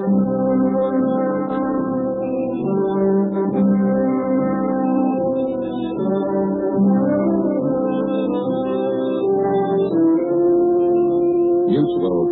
Mutual 0.00 0.16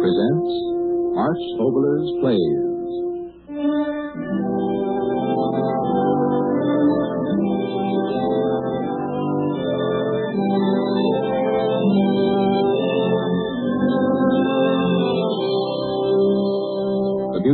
presents 0.00 0.52
Arch 1.18 1.44
Oboler's 1.60 2.08
Plays. 2.22 2.67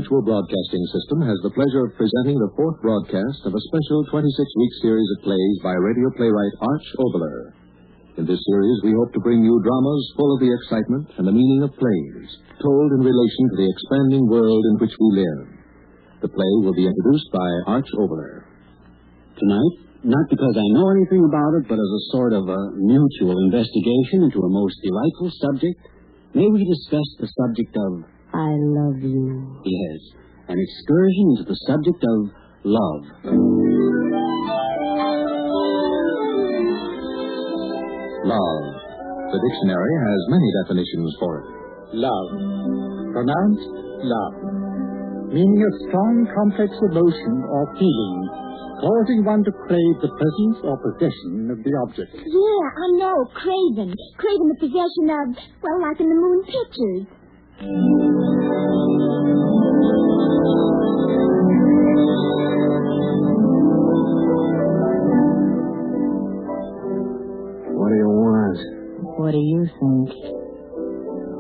Mutual 0.05 0.37
Broadcasting 0.37 0.85
System 0.93 1.25
has 1.25 1.41
the 1.41 1.57
pleasure 1.57 1.89
of 1.89 1.97
presenting 1.97 2.37
the 2.37 2.53
fourth 2.61 2.77
broadcast 2.85 3.41
of 3.49 3.57
a 3.57 3.65
special 3.73 4.05
26-week 4.13 4.75
series 4.85 5.09
of 5.17 5.25
plays 5.25 5.57
by 5.65 5.73
radio 5.81 6.13
playwright 6.21 6.53
Arch 6.61 6.89
Oboler. 7.01 7.57
In 8.21 8.29
this 8.29 8.37
series, 8.37 8.85
we 8.85 8.93
hope 8.93 9.17
to 9.17 9.25
bring 9.25 9.41
you 9.41 9.65
dramas 9.65 10.05
full 10.13 10.29
of 10.37 10.45
the 10.45 10.53
excitement 10.53 11.09
and 11.17 11.25
the 11.25 11.33
meaning 11.33 11.65
of 11.65 11.73
plays, 11.81 12.37
told 12.61 12.89
in 13.01 13.01
relation 13.01 13.45
to 13.49 13.57
the 13.57 13.65
expanding 13.73 14.29
world 14.29 14.61
in 14.69 14.85
which 14.85 14.93
we 14.93 15.25
live. 15.25 15.41
The 16.21 16.29
play 16.37 16.53
will 16.61 16.77
be 16.77 16.85
introduced 16.85 17.33
by 17.33 17.49
Arch 17.73 17.89
Oboler. 17.97 18.45
Tonight, 19.41 20.05
not 20.05 20.29
because 20.29 20.53
I 20.53 20.69
know 20.77 20.93
anything 21.01 21.25
about 21.25 21.57
it, 21.57 21.65
but 21.65 21.81
as 21.81 21.93
a 21.97 22.07
sort 22.13 22.37
of 22.37 22.45
a 22.45 22.77
mutual 22.77 23.41
investigation 23.49 24.29
into 24.29 24.45
a 24.45 24.53
most 24.53 24.77
delightful 24.85 25.33
subject, 25.49 25.81
may 26.37 26.45
we 26.53 26.61
discuss 26.61 27.09
the 27.25 27.33
subject 27.41 27.73
of, 27.73 28.05
I 28.35 28.51
love 28.59 28.99
you. 29.01 29.63
yes, 29.65 30.01
an 30.49 30.59
excursion 30.59 31.25
into 31.39 31.45
the 31.49 31.59
subject 31.67 32.03
of 32.03 32.19
love. 32.65 33.05
Love. 38.25 38.65
The 39.31 39.39
dictionary 39.39 39.95
has 40.01 40.21
many 40.33 40.49
definitions 40.65 41.11
for 41.21 41.33
it. 41.43 41.47
Love. 42.01 42.29
Pronounced 43.13 43.71
love. 44.03 44.35
Meaning 45.35 45.61
a 45.61 45.71
strong, 45.89 46.27
complex 46.31 46.71
emotion 46.91 47.35
or 47.51 47.63
feeling, 47.75 48.17
causing 48.81 49.21
one 49.27 49.43
to 49.43 49.53
crave 49.67 49.97
the 50.01 50.11
presence 50.15 50.59
or 50.63 50.75
possession 50.79 51.51
of 51.51 51.59
the 51.63 51.73
object. 51.87 52.15
Yeah, 52.15 52.65
I 52.71 52.87
know. 53.03 53.17
craving. 53.35 53.93
Craving 54.17 54.49
the 54.55 54.61
possession 54.63 55.07
of, 55.11 55.27
well, 55.63 55.79
like 55.83 55.99
in 56.01 56.09
the 56.09 56.15
moon 56.19 56.41
pictures. 56.47 57.05
What 57.55 57.71
do 67.91 67.95
you 67.95 68.11
want? 68.11 68.59
What 69.19 69.31
do 69.31 69.39
you 69.39 69.63
think? 69.71 70.11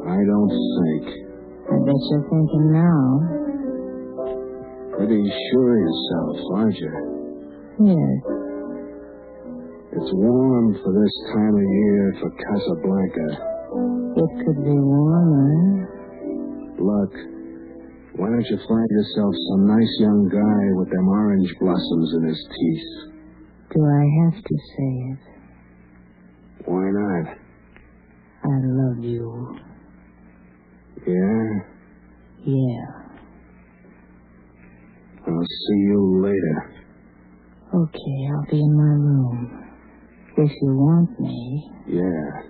I 0.06 0.23
don't 0.23 0.55
think. 0.55 1.05
I 1.67 1.83
bet 1.83 1.98
you're 2.11 2.28
thinking 2.31 2.71
now. 2.71 3.03
Pretty 4.97 5.19
sure 5.51 5.75
yourself, 5.83 6.37
aren't 6.55 6.78
you? 6.78 6.95
Yes. 7.91 8.23
It's 9.99 10.12
warm 10.15 10.75
for 10.75 10.93
this 10.95 11.15
time 11.34 11.56
of 11.56 11.62
year 11.62 12.15
for 12.21 12.31
Casablanca. 12.31 13.51
It 14.17 14.31
could 14.47 14.62
be 14.62 14.78
warmer. 14.78 15.94
Look, 16.78 17.12
why 18.17 18.28
don't 18.28 18.47
you 18.50 18.58
find 18.69 18.89
yourself 18.91 19.34
some 19.50 19.67
nice 19.67 19.94
young 20.00 20.28
guy 20.28 20.78
with 20.78 20.91
them 20.91 21.08
orange 21.08 21.55
blossoms 21.61 22.14
in 22.16 22.28
his 22.28 22.47
teeth? 22.50 23.15
Do 23.75 23.84
I 23.84 24.04
have 24.25 24.43
to 24.43 24.56
say 24.76 24.91
it? 25.10 25.19
Why 26.66 26.84
not? 26.91 27.37
I 28.44 28.56
love 28.62 29.03
you. 29.03 29.59
Yeah? 31.06 31.49
Yeah. 32.44 33.04
I'll 35.26 35.47
see 35.47 35.81
you 35.88 36.22
later. 36.22 36.84
Okay, 37.75 38.28
I'll 38.31 38.50
be 38.50 38.60
in 38.60 38.76
my 38.76 38.94
room. 38.94 39.65
If 40.37 40.50
you 40.62 40.75
want 40.75 41.19
me. 41.20 41.70
Yeah. 41.88 42.43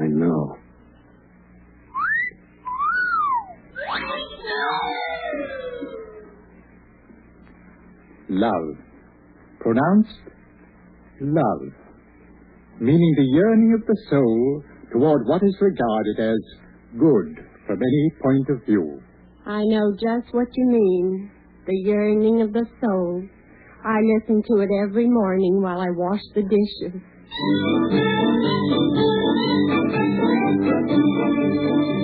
I 0.00 0.06
know. 0.06 0.59
Love. 8.30 8.76
Pronounced 9.58 10.20
love. 11.20 11.72
Meaning 12.78 13.14
the 13.16 13.24
yearning 13.34 13.74
of 13.74 13.84
the 13.84 13.96
soul 14.08 14.62
toward 14.92 15.26
what 15.26 15.42
is 15.42 15.56
regarded 15.60 16.20
as 16.20 16.38
good 16.96 17.44
from 17.66 17.82
any 17.82 18.12
point 18.22 18.48
of 18.50 18.64
view. 18.66 19.02
I 19.44 19.64
know 19.64 19.92
just 19.94 20.32
what 20.32 20.46
you 20.54 20.66
mean. 20.66 21.30
The 21.66 21.74
yearning 21.74 22.40
of 22.42 22.52
the 22.52 22.66
soul. 22.80 23.24
I 23.84 23.98
listen 24.00 24.42
to 24.46 24.60
it 24.62 24.68
every 24.86 25.08
morning 25.08 25.60
while 25.60 25.80
I 25.80 25.90
wash 25.90 26.22
the 26.32 26.42
dishes. 26.42 27.02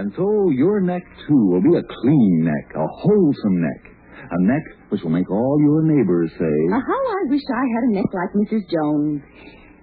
And 0.00 0.08
so 0.16 0.48
your 0.56 0.80
neck, 0.80 1.04
too, 1.28 1.42
will 1.52 1.60
be 1.60 1.76
a 1.76 1.84
clean 1.84 2.40
neck, 2.40 2.72
a 2.72 2.86
wholesome 3.04 3.60
neck. 3.60 3.92
A 4.32 4.40
neck 4.48 4.64
which 4.88 5.02
will 5.02 5.12
make 5.12 5.30
all 5.30 5.60
your 5.60 5.84
neighbors 5.84 6.30
say, 6.40 6.56
Uh, 6.72 6.80
how 6.80 7.02
I 7.04 7.20
wish 7.28 7.44
I 7.44 7.64
had 7.68 7.82
a 7.84 7.92
neck 8.00 8.08
like 8.08 8.32
Mrs. 8.32 8.64
Jones. 8.72 9.20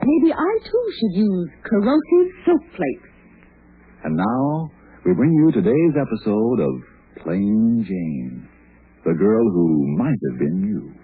Maybe 0.01 0.33
I 0.33 0.51
too 0.65 0.85
should 0.97 1.21
use 1.21 1.49
corrosive 1.69 2.29
soap 2.49 2.61
flakes. 2.73 3.09
And 4.05 4.17
now, 4.17 4.71
we 5.05 5.13
bring 5.13 5.33
you 5.33 5.51
today's 5.51 5.93
episode 5.93 6.59
of 6.65 6.73
Plain 7.21 7.85
Jane, 7.85 8.49
the 9.05 9.13
girl 9.13 9.45
who 9.51 9.97
might 9.97 10.17
have 10.31 10.39
been 10.39 10.65
you. 10.65 10.97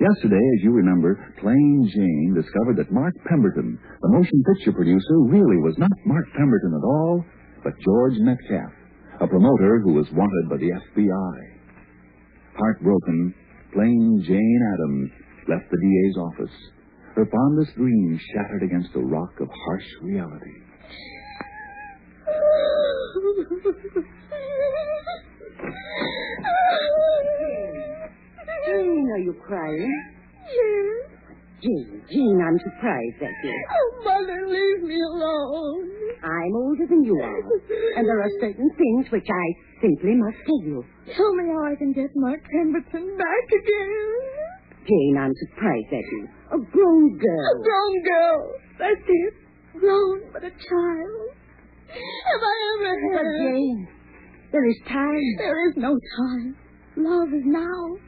Yesterday, 0.00 0.40
as 0.56 0.64
you 0.64 0.72
remember, 0.72 1.20
Plain 1.40 1.90
Jane 1.92 2.32
discovered 2.34 2.76
that 2.76 2.92
Mark 2.92 3.12
Pemberton, 3.28 3.78
the 4.00 4.08
motion 4.08 4.42
picture 4.54 4.72
producer, 4.72 5.16
really 5.28 5.60
was 5.60 5.76
not 5.76 5.92
Mark 6.06 6.24
Pemberton 6.36 6.72
at 6.72 6.84
all, 6.84 7.24
but 7.66 7.74
George 7.82 8.14
Metcalf, 8.20 8.70
a 9.20 9.26
promoter 9.26 9.80
who 9.82 9.94
was 9.94 10.06
wanted 10.12 10.48
by 10.48 10.56
the 10.56 10.70
FBI. 10.70 11.36
Heartbroken, 12.56 13.34
Plain 13.72 14.22
Jane 14.24 14.60
Adams 14.72 15.10
left 15.48 15.68
the 15.72 15.76
DA's 15.76 16.16
office, 16.16 16.56
her 17.16 17.26
fondest 17.26 17.74
dreams 17.74 18.20
shattered 18.32 18.62
against 18.62 18.94
a 18.94 19.00
rock 19.00 19.32
of 19.40 19.48
harsh 19.66 19.84
reality. 20.02 20.62
Jane, 28.66 29.10
are 29.12 29.18
you 29.18 29.34
crying? 29.44 30.12
Yes. 30.46 31.10
Jane, 31.62 32.02
Jane, 32.12 32.40
I'm 32.46 32.58
surprised 32.60 33.22
at 33.22 33.34
you. 33.42 33.66
Oh, 33.74 34.02
Mother, 34.04 34.46
leave 34.46 34.82
me 34.84 35.00
alone. 35.02 36.05
I'm 36.26 36.56
older 36.58 36.86
than 36.90 37.04
you 37.04 37.14
are, 37.22 37.42
and 37.94 38.02
there 38.02 38.18
are 38.18 38.30
certain 38.40 38.70
things 38.74 39.06
which 39.12 39.28
I 39.30 39.46
simply 39.80 40.18
must 40.18 40.42
tell 40.42 40.62
you. 40.66 40.84
Tell 41.14 41.32
me 41.34 41.54
how 41.54 41.62
I 41.70 41.76
can 41.78 41.92
get 41.92 42.10
Mark 42.16 42.42
Pemberton 42.50 43.16
back 43.16 43.46
again. 43.54 44.10
Jane, 44.86 45.16
I'm 45.18 45.34
surprised 45.46 45.92
at 45.94 46.02
you. 46.02 46.28
A 46.50 46.58
grown 46.58 47.18
girl. 47.18 47.50
A 47.54 47.62
grown 47.62 48.02
girl. 48.02 48.52
That's 48.78 49.06
it. 49.06 49.34
Grown, 49.78 50.20
but 50.32 50.42
a 50.42 50.50
child. 50.50 51.30
Have 51.94 52.42
I 52.42 52.56
ever 52.74 52.92
had... 53.06 53.22
But 53.22 53.46
Jane, 53.46 53.88
there 54.50 54.66
is 54.66 54.76
time. 54.88 55.26
There 55.38 55.68
is 55.70 55.76
no 55.76 55.94
time. 55.94 56.56
Love 56.96 57.28
is 57.34 57.46
now. 57.46 57.98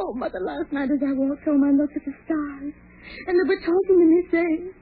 Oh, 0.00 0.14
Mother, 0.14 0.40
last 0.40 0.72
night 0.72 0.88
as 0.88 1.02
I 1.04 1.12
walked 1.12 1.44
home, 1.44 1.64
I 1.64 1.72
looked 1.76 1.96
at 1.96 2.04
the 2.04 2.12
stars. 2.24 2.72
And 3.26 3.36
they 3.36 3.48
were 3.48 3.60
talking 3.60 3.98
to 4.00 4.06
me, 4.08 4.20
saying, 4.32 4.72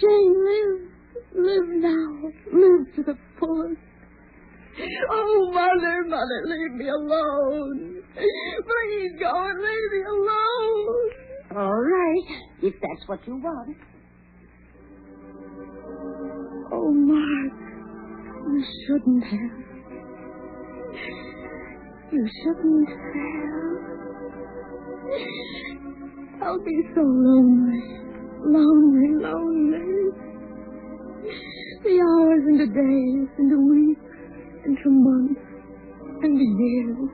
Jane, 0.00 0.34
live. 0.44 0.93
Live 1.34 1.68
now. 1.68 2.30
Live 2.52 2.94
to 2.96 3.02
the 3.02 3.16
fullest. 3.38 3.80
Oh, 5.10 5.50
Mother, 5.52 6.04
Mother, 6.08 6.42
leave 6.46 6.72
me 6.72 6.88
alone. 6.88 8.02
Please 8.14 9.12
go 9.20 9.30
and 9.30 9.60
leave 9.60 9.90
me 9.92 10.02
alone. 10.08 11.10
All 11.56 11.80
right, 11.80 12.26
if 12.62 12.74
that's 12.80 13.06
what 13.08 13.26
you 13.26 13.36
want. 13.36 13.76
Oh, 16.72 16.92
Mark, 16.92 17.52
you 18.50 18.64
shouldn't 18.86 19.24
have. 19.24 19.64
You 22.12 22.28
shouldn't 22.42 22.88
have. 22.88 23.44
I'll 26.42 26.64
be 26.64 26.82
so 26.94 27.00
lonely, 27.00 27.82
lonely, 28.42 29.08
lonely. 29.22 30.03
The 31.24 32.00
hours 32.00 32.42
and 32.44 32.60
the 32.60 32.66
days, 32.66 33.28
and 33.38 33.48
the 33.50 33.56
weeks, 33.56 34.00
and 34.64 34.76
the 34.76 34.90
months, 34.90 35.40
and 36.22 36.36
the 36.36 36.44
years, 36.44 37.10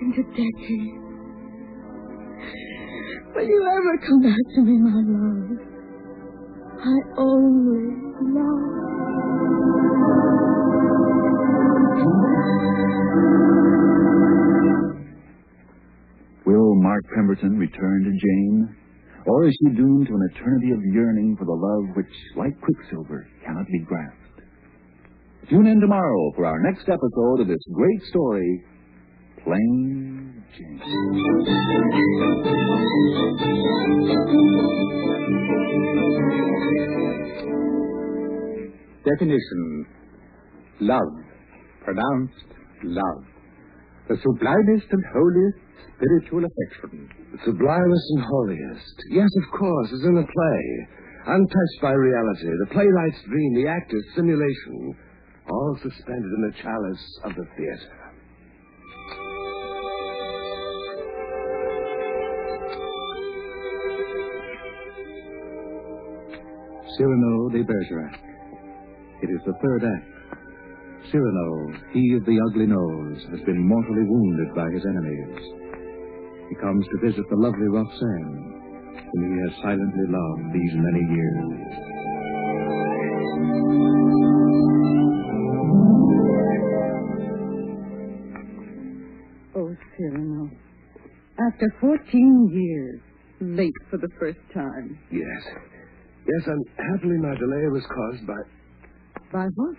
and 0.00 0.14
the 0.14 0.24
decades. 0.32 1.04
Will 3.34 3.44
you 3.44 3.60
ever 3.68 3.98
come 4.06 4.22
back 4.22 4.44
to 4.54 4.60
me, 4.62 4.78
my 4.78 4.96
love? 5.04 5.60
I 6.80 6.96
only 7.20 7.84
love. 8.32 8.74
Will 16.46 16.74
Mark 16.76 17.04
Pemberton 17.14 17.58
return 17.58 18.04
to 18.04 18.10
Jane? 18.10 18.76
Or 19.26 19.46
is 19.46 19.56
she 19.58 19.74
doomed 19.74 20.06
to 20.08 20.14
an 20.14 20.28
eternity 20.34 20.70
of 20.72 20.80
yearning 20.92 21.36
for 21.38 21.46
the 21.46 21.52
love 21.52 21.96
which, 21.96 22.12
like 22.36 22.60
quicksilver, 22.60 23.26
cannot 23.44 23.66
be 23.68 23.78
grasped? 23.80 24.20
Tune 25.48 25.66
in 25.66 25.80
tomorrow 25.80 26.32
for 26.36 26.46
our 26.46 26.60
next 26.62 26.88
episode 26.88 27.40
of 27.40 27.48
this 27.48 27.64
great 27.72 28.02
story, 28.10 28.64
Plain 29.44 30.42
Jane. 30.56 30.80
Definition 39.04 39.86
Love, 40.80 41.12
pronounced 41.84 42.44
love. 42.82 43.33
The 44.08 44.16
sublimest 44.20 44.86
and 44.90 45.04
holiest 45.12 45.58
spiritual 45.96 46.44
affection. 46.44 47.08
The 47.32 47.38
sublimest 47.44 48.06
and 48.16 48.24
holiest. 48.24 48.96
Yes, 49.10 49.30
of 49.42 49.58
course, 49.58 49.88
it's 49.92 50.04
in 50.04 50.18
a 50.18 50.26
play. 50.26 50.64
Untouched 51.26 51.80
by 51.80 51.92
reality, 51.92 52.50
the 52.60 52.70
playwright's 52.72 53.22
dream, 53.26 53.54
the 53.54 53.68
actor's 53.68 54.04
simulation, 54.14 54.94
all 55.48 55.78
suspended 55.82 56.30
in 56.36 56.42
the 56.50 56.62
chalice 56.62 57.20
of 57.24 57.34
the 57.34 57.46
theater. 57.56 58.04
Cyrano 66.96 67.48
de 67.48 67.64
Bergerac. 67.64 68.20
It 69.22 69.30
is 69.30 69.40
the 69.46 69.54
third 69.62 69.84
act. 69.84 70.13
Cyrano, 71.10 71.78
he 71.92 72.14
of 72.14 72.24
the 72.24 72.38
ugly 72.50 72.66
nose, 72.66 73.22
has 73.30 73.40
been 73.46 73.66
mortally 73.68 74.04
wounded 74.04 74.54
by 74.54 74.68
his 74.70 74.84
enemies. 74.84 75.38
He 76.48 76.54
comes 76.56 76.86
to 76.86 77.06
visit 77.06 77.24
the 77.30 77.36
lovely 77.36 77.68
Roxanne, 77.68 79.08
whom 79.12 79.22
he 79.34 79.40
has 79.48 79.62
silently 79.62 80.06
loved 80.08 80.52
these 80.52 80.74
many 80.74 81.04
years. 81.14 82.64
Oh, 89.56 89.76
Cyrano. 89.96 90.50
After 91.52 91.74
14 91.80 92.50
years, 92.52 93.00
late 93.40 93.72
for 93.90 93.98
the 93.98 94.08
first 94.18 94.38
time. 94.52 94.98
Yes. 95.10 95.42
Yes, 96.26 96.46
unhappily 96.46 97.18
my 97.18 97.34
delay 97.34 97.68
was 97.70 97.84
caused 97.86 98.26
by 98.26 98.40
By 99.32 99.46
what? 99.54 99.76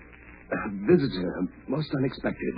A 0.52 0.70
visitor, 0.90 1.48
most 1.68 1.90
unexpected. 1.96 2.56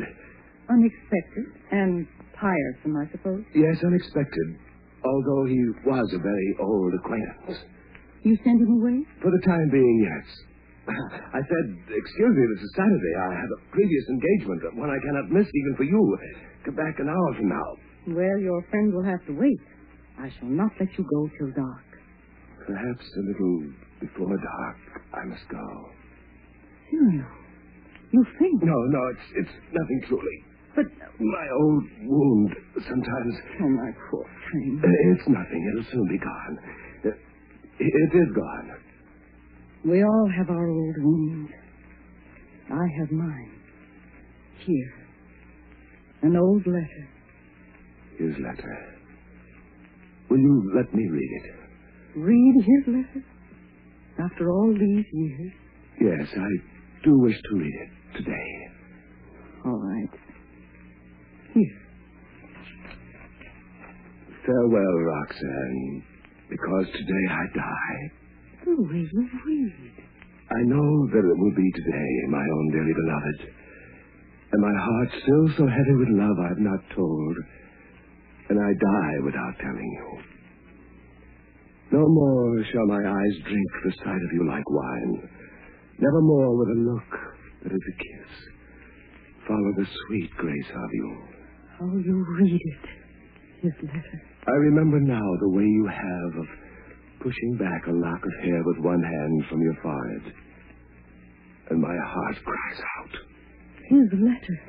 Unexpected 0.70 1.46
and 1.72 2.08
tiresome, 2.40 2.98
I 2.98 3.10
suppose. 3.12 3.44
Yes, 3.56 3.78
unexpected. 3.84 4.48
Although 5.06 5.46
he 5.46 5.62
was 5.86 6.12
a 6.14 6.20
very 6.20 6.56
old 6.60 6.94
acquaintance. 7.00 7.64
You 8.24 8.36
sent 8.44 8.60
him 8.60 8.82
away? 8.82 9.06
For 9.22 9.32
the 9.32 9.42
time 9.46 9.70
being, 9.72 9.98
yes. 10.04 10.26
I 11.34 11.40
said, 11.40 11.66
excuse 11.88 12.34
me, 12.36 12.44
this 12.56 12.64
is 12.64 12.72
Saturday. 12.76 13.14
I 13.20 13.32
have 13.40 13.52
a 13.56 13.60
previous 13.72 14.06
engagement, 14.10 14.76
one 14.76 14.90
I 14.90 15.00
cannot 15.06 15.32
miss 15.32 15.48
even 15.48 15.74
for 15.78 15.84
you. 15.84 16.18
Come 16.66 16.76
back 16.76 17.00
an 17.00 17.08
hour 17.08 17.30
from 17.36 17.50
now. 17.50 17.70
Well, 18.08 18.40
your 18.40 18.64
friend 18.70 18.94
will 18.94 19.04
have 19.04 19.24
to 19.28 19.34
wait. 19.34 19.60
I 20.20 20.32
shall 20.40 20.50
not 20.50 20.72
let 20.80 20.90
you 20.98 21.06
go 21.06 21.30
till 21.38 21.52
dark. 21.56 21.88
Perhaps 22.66 23.06
a 23.16 23.22
little 23.22 23.72
before 24.02 24.36
dark, 24.36 24.78
I 25.14 25.24
must 25.26 25.48
go. 25.50 25.64
Cyrano, 26.90 27.28
you 28.12 28.26
think? 28.40 28.64
No, 28.64 28.74
no, 28.74 29.02
it's 29.12 29.28
it's 29.36 29.56
nothing 29.74 30.02
truly. 30.08 30.38
But, 30.76 30.86
My 31.20 31.48
old 31.62 31.84
wound 32.04 32.56
sometimes. 32.76 33.34
oh, 33.62 33.70
my 33.70 33.92
poor 34.12 34.26
friend. 34.52 34.80
Uh, 34.84 34.88
It's 35.12 35.28
nothing. 35.28 35.62
It'll 35.74 35.92
soon 35.92 36.08
be 36.08 36.20
gone. 36.20 36.58
Uh, 37.06 37.10
It 37.80 38.16
is 38.16 38.30
gone. 38.36 38.72
We 39.86 40.04
all 40.04 40.30
have 40.38 40.50
our 40.50 40.68
old 40.70 40.96
wounds. 41.00 41.52
I 42.70 42.86
have 43.00 43.12
mine. 43.12 43.52
Here. 44.66 44.94
An 46.24 46.36
old 46.36 46.66
letter. 46.68 47.08
His 48.20 48.36
letter. 48.40 48.78
Will 50.30 50.40
you 50.40 50.72
let 50.76 50.94
me 50.94 51.08
read 51.08 51.32
it? 51.44 52.20
Read 52.20 52.56
his 52.66 52.88
letter? 52.88 53.24
After 54.20 54.52
all 54.52 54.74
these 54.74 55.06
years? 55.14 55.54
Yes, 56.02 56.28
I 56.36 56.50
do 57.04 57.18
wish 57.20 57.36
to 57.50 57.56
read 57.58 57.74
it 57.82 57.90
today. 58.18 58.68
All 59.66 59.80
right. 59.80 60.10
Here. 61.54 61.88
Farewell, 64.46 64.98
Roxanne, 65.04 66.04
because 66.50 66.86
today 66.94 67.26
I 67.30 67.44
die. 67.54 68.00
The 68.66 68.82
way 68.82 69.04
you 69.12 69.30
read. 69.46 69.94
I 70.50 70.62
know 70.64 71.08
that 71.12 71.20
it 71.20 71.38
will 71.38 71.56
be 71.56 71.72
today, 71.76 72.12
my 72.30 72.44
own 72.44 72.72
dearly 72.72 72.94
beloved. 72.96 73.54
And 74.54 74.62
my 74.62 74.72
heart 74.72 75.10
still 75.22 75.48
so 75.58 75.68
heavy 75.68 75.96
with 76.00 76.08
love 76.16 76.38
I've 76.40 76.64
not 76.64 76.80
told. 76.96 77.36
And 78.50 78.58
I 78.58 78.72
die 78.72 79.26
without 79.26 79.60
telling 79.60 79.92
you. 79.92 80.20
No 81.92 82.08
more 82.08 82.64
shall 82.72 82.86
my 82.88 83.04
eyes 83.04 83.36
drink 83.44 83.68
the 83.84 83.92
sight 84.04 84.24
of 84.24 84.34
you 84.34 84.48
like 84.48 84.70
wine. 84.70 85.30
Never 86.00 86.22
more 86.22 86.58
with 86.58 86.70
a 86.70 86.80
look 86.80 87.37
that 87.64 87.72
is 87.72 87.82
a 87.82 87.96
kiss. 87.98 88.32
Follow 89.48 89.72
the 89.78 89.88
sweet 90.08 90.30
grace 90.38 90.70
of 90.70 90.90
you. 90.94 91.18
How 91.80 91.86
you 91.86 92.26
read 92.40 92.62
it. 92.62 92.90
His 93.62 93.74
letter. 93.84 94.22
I 94.48 94.52
remember 94.52 95.00
now 95.00 95.28
the 95.42 95.50
way 95.50 95.64
you 95.64 95.88
have 95.88 96.42
of 96.42 96.48
pushing 97.22 97.58
back 97.58 97.88
a 97.88 97.92
lock 97.92 98.22
of 98.24 98.44
hair 98.44 98.62
with 98.66 98.78
one 98.80 99.02
hand 99.02 99.44
from 99.50 99.62
your 99.62 99.76
forehead. 99.82 100.34
And 101.70 101.82
my 101.82 101.96
heart 101.96 102.36
cries 102.44 102.82
out. 103.00 103.14
His 103.90 104.08
letter. 104.14 104.60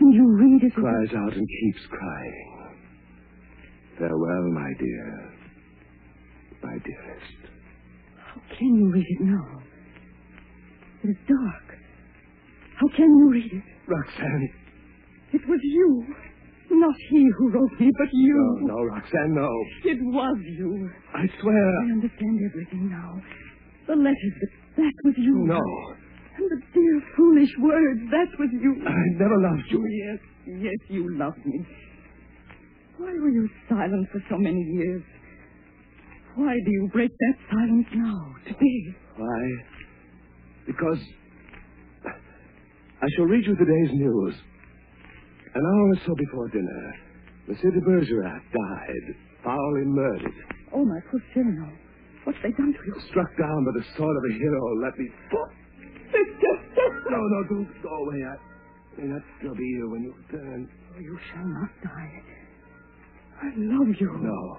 And 0.00 0.14
you 0.14 0.26
read 0.36 0.62
it. 0.64 0.74
cries 0.74 1.14
out 1.14 1.32
and 1.34 1.46
keeps 1.48 1.86
crying. 1.88 2.76
Farewell, 3.98 4.50
my 4.52 4.70
dear. 4.78 5.32
My 6.62 6.76
dearest. 6.84 7.52
How 8.16 8.40
can 8.58 8.74
you 8.74 8.90
read 8.92 9.06
it 9.08 9.20
now? 9.20 9.62
It 11.04 11.10
is 11.10 11.16
dark. 11.28 11.71
How 12.82 12.88
can 12.96 13.06
you 13.16 13.30
read 13.30 13.52
it? 13.52 13.62
Roxanne. 13.86 14.50
It 15.32 15.42
was 15.46 15.60
you. 15.62 16.04
Not 16.72 16.94
he 17.10 17.28
who 17.38 17.52
wrote 17.52 17.70
me, 17.78 17.88
but 17.96 18.08
you. 18.12 18.58
No, 18.62 18.74
no, 18.74 18.82
Roxanne, 18.82 19.34
no. 19.34 19.48
It 19.84 19.98
was 20.02 20.36
you. 20.58 20.90
I 21.14 21.28
swear. 21.40 21.78
I 21.78 21.92
understand 21.92 22.40
everything 22.50 22.90
now. 22.90 23.22
The 23.86 23.94
letters, 23.94 24.34
that, 24.40 24.82
that 24.82 24.94
was 25.04 25.14
you. 25.16 25.46
No. 25.46 25.60
And 26.38 26.50
the 26.50 26.58
dear, 26.74 27.02
foolish 27.16 27.50
words, 27.60 28.00
that 28.10 28.34
was 28.40 28.50
you. 28.50 28.74
I 28.84 28.98
never 29.14 29.38
loved 29.38 29.70
you. 29.70 29.86
Yes, 29.86 30.18
yes, 30.60 30.78
you 30.88 31.16
loved 31.16 31.46
me. 31.46 31.64
Why 32.98 33.12
were 33.12 33.30
you 33.30 33.48
silent 33.68 34.08
for 34.10 34.20
so 34.28 34.38
many 34.38 34.60
years? 34.60 35.02
Why 36.34 36.54
do 36.54 36.70
you 36.72 36.90
break 36.92 37.10
that 37.10 37.34
silence 37.48 37.86
now, 37.94 38.34
today? 38.44 38.96
Why? 39.16 39.50
Because 40.66 40.98
I 43.02 43.06
shall 43.16 43.24
read 43.26 43.44
you 43.44 43.56
today's 43.56 43.92
news. 43.98 44.34
An 45.54 45.62
hour 45.66 45.88
or 45.90 45.98
so 46.06 46.14
before 46.14 46.48
dinner, 46.48 46.94
Monsieur 47.48 47.70
de 47.72 47.80
Bergerac 47.80 48.42
died, 48.54 49.06
foully 49.42 49.84
murdered. 49.84 50.32
Oh, 50.72 50.84
my 50.84 51.00
poor 51.10 51.20
Cyrano. 51.34 51.68
What's 52.22 52.38
they 52.44 52.52
done 52.52 52.72
to 52.72 52.78
you? 52.86 52.94
Struck 53.10 53.26
down 53.36 53.64
by 53.66 53.72
the 53.74 53.84
sword 53.96 54.16
of 54.16 54.24
a 54.30 54.34
hero. 54.38 54.80
Let 54.80 54.96
me. 54.96 55.10
No, 57.10 57.18
no, 57.18 57.44
don't 57.50 57.82
go 57.82 57.90
away. 58.06 58.22
I 58.22 59.00
may 59.00 59.08
not 59.08 59.22
still 59.38 59.54
be 59.56 59.66
here 59.76 59.88
when 59.88 60.02
you 60.02 60.14
return. 60.30 60.70
Oh, 60.94 61.00
you 61.00 61.18
shall 61.32 61.44
not 61.44 61.70
die. 61.82 62.22
I 63.42 63.46
love 63.56 63.88
you. 63.98 64.10
No. 64.22 64.58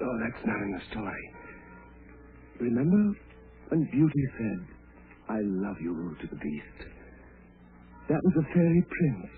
No, 0.00 0.18
that's 0.22 0.46
not 0.46 0.62
in 0.62 0.70
the 0.78 0.80
story. 0.92 1.34
Remember 2.60 3.18
when 3.68 3.84
Beauty 3.90 4.24
said, 4.38 4.66
I 5.28 5.40
love 5.42 5.76
you 5.80 6.16
to 6.20 6.26
the 6.28 6.36
beast? 6.36 6.93
That 8.08 8.20
was 8.22 8.34
a 8.36 8.54
fairy 8.54 8.84
prince. 8.88 9.32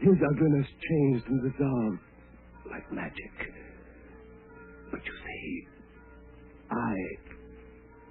His 0.00 0.14
ugliness 0.30 0.66
changed 0.88 1.26
and 1.26 1.42
dissolved 1.42 1.98
like 2.70 2.92
magic. 2.92 3.32
But 4.90 5.00
you 5.04 5.12
see, 5.12 5.66
I 6.70 6.94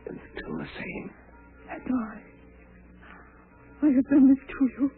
am 0.10 0.20
still 0.36 0.58
the 0.58 0.68
same. 0.77 1.12
And 1.72 1.82
I. 1.82 2.22
I 3.84 3.89
have 3.96 4.10
done 4.10 4.27
this 4.27 4.44
to 4.48 4.70
you. 4.77 4.92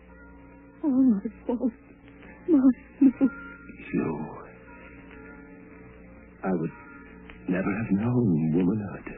All 0.84 1.04
my 1.04 1.20
fault. 1.46 1.72
My 2.48 3.10
fault. 3.20 3.32
You. 3.94 4.28
I 6.44 6.52
would 6.52 6.72
never 7.50 7.84
have 7.84 7.92
known 7.92 8.54
womanhood 8.56 9.14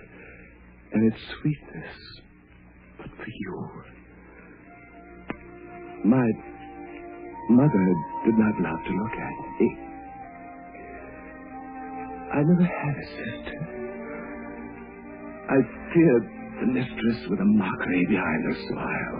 and 0.93 1.13
its 1.13 1.21
sweetness 1.39 2.21
but 2.97 3.07
for 3.07 3.27
you. 3.27 3.81
My 6.03 6.27
mother 7.49 7.95
did 8.25 8.37
not 8.37 8.59
love 8.59 8.79
to 8.85 8.91
look 8.91 9.13
at 9.13 9.33
me. 9.59 9.77
I 12.33 12.37
never 12.41 12.63
had 12.63 12.95
a 12.97 13.05
sister. 13.05 13.59
I 15.49 15.57
feared 15.93 16.25
the 16.61 16.67
mistress 16.67 17.27
with 17.29 17.39
a 17.39 17.45
mockery 17.45 18.05
behind 18.09 18.43
her 18.45 18.55
smile. 18.69 19.19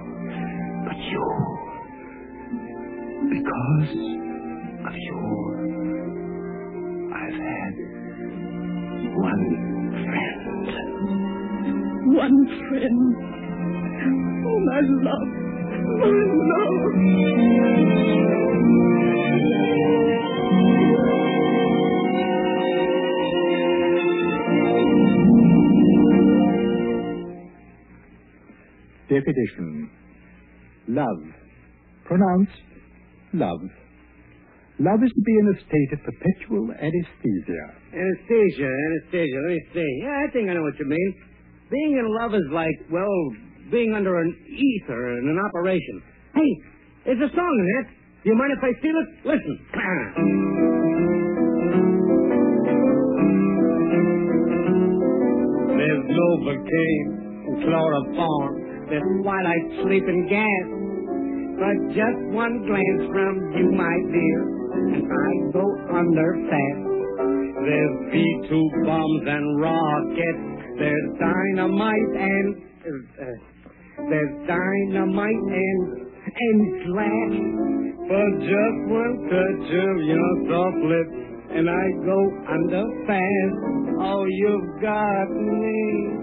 But 0.86 0.98
you, 0.98 1.26
because 3.30 3.92
of 4.88 4.96
you, 4.96 5.20
I've 7.14 7.38
had 7.38 7.74
one 9.18 9.46
friend. 10.08 10.42
One 12.16 12.40
friend. 12.70 13.16
Oh, 14.48 14.60
my 14.66 14.80
love. 15.04 15.41
Definition. 29.12 29.92
Love. 30.88 31.22
Pronounced 32.06 32.52
love. 33.34 33.60
Love 34.80 35.04
is 35.04 35.12
to 35.12 35.22
be 35.22 35.36
in 35.38 35.48
a 35.52 35.58
state 35.68 35.92
of 35.94 36.00
perpetual 36.00 36.72
anesthesia. 36.72 37.64
Anesthesia, 37.92 38.72
anesthesia. 38.72 39.38
Let 39.44 39.52
me 39.52 39.62
see. 39.74 39.92
Yeah, 40.02 40.26
I 40.28 40.32
think 40.32 40.50
I 40.50 40.54
know 40.54 40.64
what 40.64 40.80
you 40.80 40.86
mean. 40.86 41.16
Being 41.70 42.00
in 42.00 42.08
love 42.08 42.34
is 42.34 42.48
like, 42.52 42.74
well, 42.90 43.36
being 43.70 43.94
under 43.94 44.20
an 44.20 44.34
ether 44.48 45.20
in 45.20 45.30
an 45.30 45.38
operation. 45.38 46.02
Hey, 46.34 46.52
there's 47.06 47.22
a 47.22 47.36
song 47.36 47.54
in 47.60 47.68
it. 47.82 47.88
Do 48.24 48.30
you 48.30 48.36
mind 48.36 48.54
if 48.58 48.64
I 48.64 48.72
steal 48.80 48.96
it? 48.96 49.08
Listen. 49.26 49.60
There's 55.82 56.06
Novocaine 56.14 57.10
and 57.48 57.64
chloroform. 57.66 58.54
There's 58.90 59.10
twilight 59.24 59.66
sleeping 59.82 60.28
gas. 60.30 60.68
But 61.58 61.78
just 61.94 62.20
one 62.38 62.62
glance 62.66 63.04
from 63.10 63.34
you, 63.58 63.72
my 63.74 63.98
dear, 64.14 64.40
and 64.94 65.06
I 65.10 65.32
go 65.54 65.66
under 65.90 66.30
fast. 66.50 66.92
There's 67.66 67.96
V-2 68.14 68.86
bombs 68.86 69.24
and 69.26 69.62
rockets. 69.62 70.78
There's 70.78 71.08
dynamite 71.20 72.14
and... 72.18 72.56
Uh, 72.86 73.51
there's 74.10 74.48
dynamite 74.48 75.46
and... 75.52 75.82
and 76.26 76.60
slash. 76.86 77.36
For 78.08 78.28
just 78.44 78.80
one 78.92 79.16
touch 79.30 79.68
of 79.72 79.96
your 80.04 80.30
soft 80.50 80.80
lips, 80.84 81.16
and 81.56 81.70
I 81.70 81.86
go 82.04 82.20
under 82.50 82.86
fast. 83.08 83.56
Oh, 84.04 84.26
you've 84.28 84.82
got 84.82 85.30
me 85.32 86.22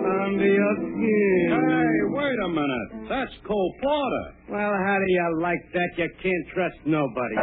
under 0.00 0.46
your 0.46 0.74
skin. 0.76 1.48
Hey, 1.50 1.94
wait 2.14 2.38
a 2.44 2.48
minute. 2.48 3.08
That's 3.08 3.32
Cole 3.46 3.74
Porter. 3.82 4.26
Well, 4.50 4.70
how 4.70 4.96
do 4.98 5.12
you 5.12 5.40
like 5.42 5.62
that? 5.72 5.90
You 5.98 6.08
can't 6.22 6.46
trust 6.54 6.76
nobody. 6.86 7.36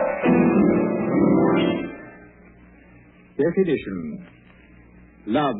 Definition. 3.37 4.27
Love. 5.27 5.55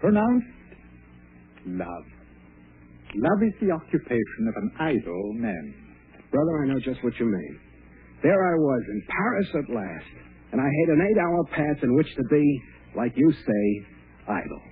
Pronounced 0.00 0.46
love. 1.66 2.15
Love 3.14 3.42
is 3.42 3.54
the 3.60 3.70
occupation 3.70 4.48
of 4.48 4.54
an 4.56 4.70
idle 4.80 5.32
man. 5.34 5.74
Brother, 6.30 6.64
I 6.64 6.66
know 6.68 6.80
just 6.80 7.02
what 7.04 7.18
you 7.18 7.26
mean. 7.26 7.58
There 8.22 8.44
I 8.44 8.54
was 8.56 8.82
in 8.88 9.02
Paris 9.08 9.48
at 9.54 9.74
last, 9.74 10.06
and 10.52 10.60
I 10.60 10.64
had 10.64 10.88
an 10.98 11.00
eight 11.08 11.18
hour 11.18 11.44
pass 11.52 11.82
in 11.82 11.94
which 11.94 12.08
to 12.16 12.22
be, 12.30 12.60
like 12.96 13.12
you 13.16 13.32
say, 13.32 13.86
idle. 14.28 14.62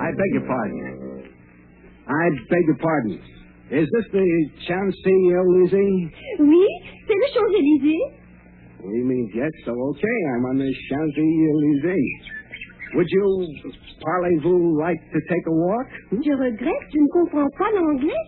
I 0.00 0.10
beg 0.12 0.32
your 0.32 0.46
pardon. 0.46 1.32
I 2.08 2.28
beg 2.48 2.64
your 2.66 2.78
pardon. 2.80 3.20
Is 3.70 3.86
this 3.92 4.04
the 4.12 4.48
Champs-Élysées? 4.66 6.10
Oui, 6.38 6.66
c'est 7.08 7.14
le 7.16 7.28
Champs-Élysées. 7.32 8.04
We 8.84 9.02
mean 9.02 9.28
yes, 9.34 9.50
so 9.64 9.72
okay. 9.72 10.18
I'm 10.36 10.44
on 10.44 10.58
the 10.58 10.70
Champs-Élysées. 10.88 12.36
Would 12.94 13.06
you, 13.10 13.46
parlez-vous, 14.00 14.78
like 14.78 15.00
to 15.12 15.20
take 15.28 15.46
a 15.46 15.52
walk? 15.52 15.88
Je 16.12 16.32
regrette, 16.32 16.88
je 16.94 17.00
ne 17.00 17.08
comprends 17.08 17.50
pas 17.58 17.70
l'anglais. 17.72 18.24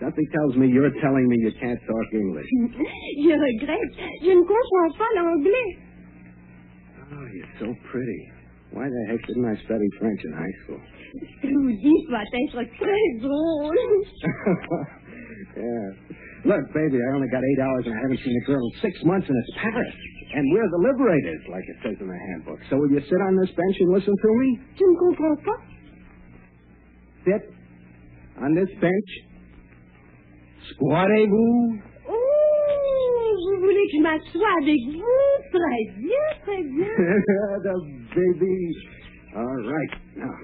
Something 0.00 0.26
tells 0.32 0.56
me 0.56 0.68
you're 0.68 0.92
telling 1.00 1.26
me 1.28 1.36
you 1.40 1.50
can't 1.60 1.80
talk 1.86 2.06
English. 2.12 2.46
Je 3.18 3.34
regrette, 3.34 3.94
je 4.22 4.30
ne 4.30 4.42
comprends 4.46 4.96
pas 4.96 5.10
l'anglais. 5.16 5.76
Oh, 7.10 7.26
you're 7.34 7.52
so 7.58 7.74
pretty. 7.90 8.32
Why 8.70 8.84
the 8.86 9.04
heck 9.10 9.26
didn't 9.26 9.46
I 9.46 9.56
study 9.64 9.88
French 9.98 10.20
in 10.24 10.32
high 10.34 10.54
school? 10.62 10.80
Rudy 11.42 12.06
doit 12.08 12.22
être 12.22 12.62
très 12.78 13.18
drôle. 13.18 14.04
yeah. 15.56 15.90
Look, 16.44 16.64
baby, 16.72 16.98
I 17.02 17.08
only 17.14 17.28
got 17.28 17.42
eight 17.42 17.60
hours 17.60 17.84
and 17.86 17.94
I 17.94 18.00
haven't 18.02 18.20
seen 18.22 18.36
a 18.36 18.44
girl 18.46 18.62
in 18.62 18.72
six 18.80 18.94
months, 19.04 19.26
and 19.28 19.36
it's 19.36 19.52
Paris. 19.58 19.94
And 20.34 20.44
we're 20.52 20.68
the 20.70 20.82
liberators, 20.92 21.42
like 21.50 21.64
it 21.66 21.76
says 21.82 21.96
in 22.00 22.06
the 22.06 22.18
handbook. 22.30 22.60
So 22.70 22.76
will 22.76 22.90
you 22.90 23.00
sit 23.00 23.20
on 23.26 23.34
this 23.40 23.50
bench 23.56 23.76
and 23.80 23.90
listen 23.92 24.14
to 24.14 24.30
me? 24.38 24.48
Je 24.76 24.84
ne 24.84 24.96
comprends 24.98 25.40
pas. 25.44 25.60
Sit 27.24 27.42
on 28.42 28.54
this 28.54 28.70
bench. 28.80 29.10
Squattez-vous. 30.74 31.80
Oh, 32.08 33.30
vous 33.48 33.60
voulez 33.60 33.84
que 33.88 33.96
je 33.96 34.02
m'assoie 34.02 34.52
avec 34.62 34.80
vous? 34.94 35.28
Très 35.50 35.82
bien, 35.96 36.26
très 36.44 36.62
bien. 36.62 36.92
the 37.64 37.74
baby. 38.14 38.76
All 39.34 39.44
right. 39.44 39.92
Now, 40.16 40.34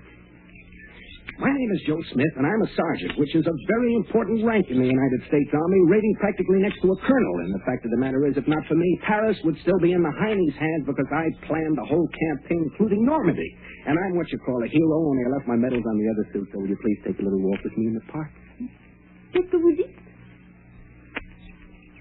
my 1.39 1.51
name 1.51 1.71
is 1.75 1.81
Joe 1.87 1.99
Smith, 2.15 2.35
and 2.39 2.47
I'm 2.47 2.63
a 2.63 2.71
sergeant, 2.75 3.19
which 3.19 3.35
is 3.35 3.43
a 3.47 3.57
very 3.67 3.91
important 3.99 4.45
rank 4.47 4.71
in 4.71 4.79
the 4.79 4.87
United 4.87 5.21
States 5.27 5.51
Army, 5.51 5.81
rating 5.91 6.15
practically 6.23 6.63
next 6.63 6.79
to 6.83 6.89
a 6.93 6.99
colonel. 7.03 7.35
And 7.43 7.51
the 7.55 7.65
fact 7.67 7.83
of 7.85 7.91
the 7.91 7.99
matter 7.99 8.23
is, 8.31 8.39
if 8.39 8.47
not 8.47 8.63
for 8.71 8.79
me, 8.79 8.87
Paris 9.03 9.37
would 9.43 9.59
still 9.67 9.79
be 9.83 9.93
in 9.93 10.03
the 10.03 10.15
Heine's 10.15 10.55
hands 10.55 10.87
because 10.87 11.11
I 11.11 11.27
planned 11.51 11.75
the 11.75 11.87
whole 11.91 12.07
campaign, 12.07 12.63
including 12.71 13.03
Normandy. 13.03 13.51
And 13.87 13.99
I'm 13.99 14.15
what 14.15 14.31
you 14.31 14.39
call 14.47 14.63
a 14.63 14.69
hero, 14.71 14.97
only 15.11 15.23
I 15.27 15.31
left 15.35 15.49
my 15.51 15.59
medals 15.59 15.83
on 15.83 15.97
the 15.99 16.07
other 16.07 16.25
suit. 16.33 16.47
So 16.55 16.63
will 16.63 16.71
you 16.71 16.79
please 16.79 17.01
take 17.03 17.19
a 17.19 17.25
little 17.25 17.43
walk 17.43 17.59
with 17.65 17.75
me 17.77 17.91
in 17.91 17.95
the 17.95 18.07
park? 18.13 18.31
Vous 19.35 19.75
dites? 19.75 19.91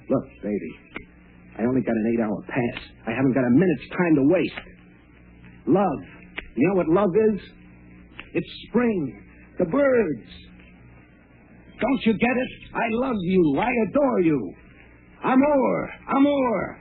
Look, 0.09 0.25
baby, 0.43 0.71
I 1.57 1.63
only 1.63 1.81
got 1.81 1.95
an 1.95 2.05
eight-hour 2.13 2.37
pass. 2.45 2.81
I 3.07 3.11
haven't 3.11 3.33
got 3.33 3.45
a 3.45 3.49
minute's 3.49 3.89
time 3.97 4.15
to 4.15 4.23
waste. 4.29 4.61
Love. 5.65 5.99
You 6.55 6.67
know 6.69 6.75
what 6.75 6.87
love 6.89 7.09
is? 7.33 7.41
It's 8.33 8.51
spring. 8.69 9.23
The 9.59 9.65
birds. 9.65 10.29
Don't 11.79 12.01
you 12.05 12.13
get 12.13 12.35
it? 12.37 12.51
I 12.73 12.87
love 12.91 13.17
you. 13.21 13.59
I 13.59 13.69
adore 13.89 14.21
you. 14.21 14.53
Amour. 15.23 15.91
Amour. 16.17 16.79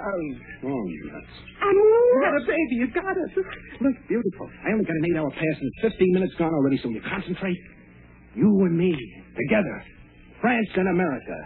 Oh, 0.00 0.22
oh, 0.64 0.84
nuts. 1.12 1.34
Amour. 1.60 2.22
Yeah, 2.22 2.46
baby, 2.46 2.74
you 2.80 2.88
got 2.94 3.16
it. 3.16 3.30
Look, 3.80 3.96
beautiful. 4.08 4.48
I 4.64 4.72
only 4.72 4.84
got 4.84 4.96
an 4.96 5.04
eight-hour 5.12 5.30
pass 5.30 5.56
and 5.60 5.70
it's 5.84 5.92
15 5.92 6.12
minutes 6.14 6.34
gone 6.38 6.54
already, 6.54 6.78
so 6.82 6.88
you 6.88 7.00
concentrate. 7.02 7.58
You 8.34 8.48
and 8.64 8.76
me, 8.78 8.96
together. 9.36 9.84
France 10.40 10.68
and 10.76 10.88
America. 10.88 11.36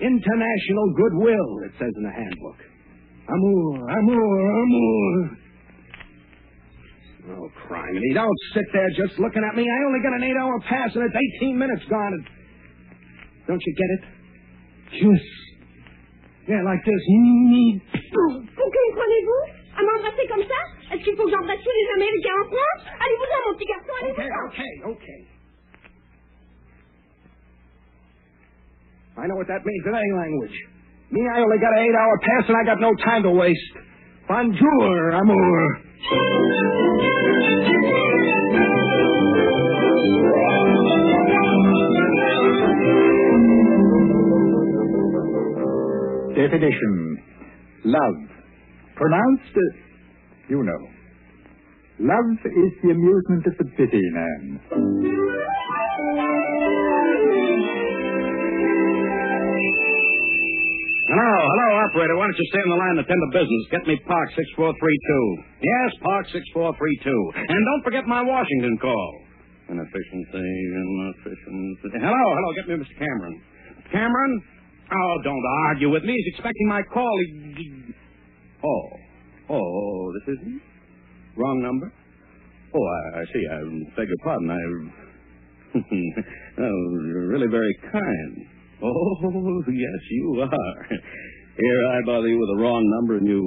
International 0.00 0.86
goodwill, 0.96 1.50
it 1.64 1.72
says 1.78 1.92
in 1.96 2.02
the 2.04 2.12
handbook. 2.12 2.58
Amour, 3.28 3.88
amour, 3.88 4.62
amour. 4.62 5.38
Oh, 7.28 7.50
criminy. 7.66 8.14
Don't 8.14 8.38
sit 8.54 8.64
there 8.72 8.88
just 8.94 9.18
looking 9.18 9.42
at 9.42 9.56
me. 9.56 9.66
I 9.66 9.78
only 9.86 10.00
got 10.02 10.14
an 10.14 10.22
eight-hour 10.22 10.60
pass 10.68 10.94
and 10.94 11.02
it's 11.04 11.16
18 11.42 11.58
minutes 11.58 11.82
gone. 11.90 12.12
And... 12.14 12.24
Don't 13.48 13.62
you 13.66 13.74
get 13.74 13.90
it? 13.98 14.02
Kiss. 15.02 15.24
Yeah, 16.46 16.62
like 16.62 16.78
this. 16.86 17.02
Mm. 17.10 17.82
Oh, 17.82 18.32
vous 18.46 18.70
comprenez-vous? 18.70 19.42
À 19.76 19.82
m'embrasser 19.82 20.26
comme 20.30 20.46
ça? 20.46 20.60
Est-ce 20.94 21.02
qu'il 21.02 21.16
faut 21.16 21.24
que 21.26 21.30
j'embrasse 21.32 21.58
tous 21.58 21.74
les 21.74 21.88
Américains 21.98 22.38
en 22.40 22.46
France? 22.46 22.82
Allez-vous-en, 22.94 23.40
mon 23.50 23.58
petit 23.58 23.66
garçon, 23.66 23.92
Okay, 23.98 24.22
allez-vous-en. 24.22 24.46
okay, 24.46 24.72
okay. 24.94 25.20
I 29.18 29.26
know 29.26 29.34
what 29.36 29.48
that 29.48 29.64
means 29.66 29.84
in 29.86 29.94
any 29.94 30.12
language. 30.14 30.56
Me, 31.10 31.20
I 31.26 31.40
only 31.40 31.58
got 31.58 31.72
an 31.74 31.82
eight-hour 31.82 32.14
pass, 32.22 32.44
and 32.48 32.56
I 32.56 32.64
got 32.64 32.80
no 32.80 32.94
time 33.02 33.22
to 33.24 33.30
waste. 33.32 33.72
Bonjour, 34.28 35.10
amour. 35.12 35.78
Definition. 46.34 47.22
Love. 47.84 48.28
Pronounced, 48.96 49.56
uh, 49.56 49.60
you 50.48 50.62
know. 50.62 50.82
Love 51.98 52.38
is 52.44 52.72
the 52.82 52.90
amusement 52.90 53.46
of 53.46 53.56
the 53.58 53.64
busy 53.76 54.02
man. 54.12 54.60
Hello, 61.06 61.22
hello, 61.22 61.68
operator. 61.86 62.16
Why 62.18 62.26
don't 62.26 62.34
you 62.34 62.48
stay 62.50 62.58
on 62.66 62.70
the 62.74 62.80
line 62.82 62.94
and 62.98 63.02
attend 63.06 63.20
to 63.22 63.30
business? 63.30 63.62
Get 63.70 63.84
me 63.86 63.94
Park 64.10 64.26
6432. 64.34 65.62
Yes, 65.62 65.90
Park 66.02 66.26
6432. 66.34 67.46
And 67.46 67.60
don't 67.62 67.84
forget 67.86 68.10
my 68.10 68.26
Washington 68.26 68.74
call. 68.82 69.10
Inefficiency, 69.70 70.42
inefficiency. 70.42 72.02
Hello, 72.02 72.10
hello, 72.34 72.48
get 72.58 72.66
me 72.66 72.74
Mr. 72.82 72.96
Cameron. 72.98 73.38
Mr. 73.38 73.90
Cameron? 73.94 74.32
Oh, 74.90 75.14
don't 75.22 75.46
argue 75.70 75.90
with 75.94 76.02
me. 76.02 76.10
He's 76.10 76.34
expecting 76.34 76.66
my 76.66 76.82
call. 76.82 77.14
He... 77.22 77.54
he- 77.54 77.94
Oh, 78.64 78.88
oh, 79.50 80.12
this 80.18 80.34
isn't? 80.38 80.60
Wrong 81.36 81.62
number? 81.62 81.92
Oh, 82.74 82.82
I, 82.82 83.20
I 83.20 83.24
see. 83.30 83.44
I 83.46 83.58
beg 83.94 84.08
your 84.08 84.16
pardon. 84.24 84.50
I. 84.50 84.58
oh, 85.78 86.84
you're 87.06 87.28
really 87.28 87.46
very 87.46 87.76
kind. 87.92 88.48
Oh, 88.82 89.62
yes, 89.68 90.00
you 90.10 90.42
are. 90.42 90.86
Here, 91.56 91.82
I 91.88 91.98
bother 92.04 92.28
you 92.28 92.38
with 92.38 92.50
the 92.56 92.62
wrong 92.62 92.84
number, 93.00 93.16
and 93.16 93.26
you. 93.26 93.40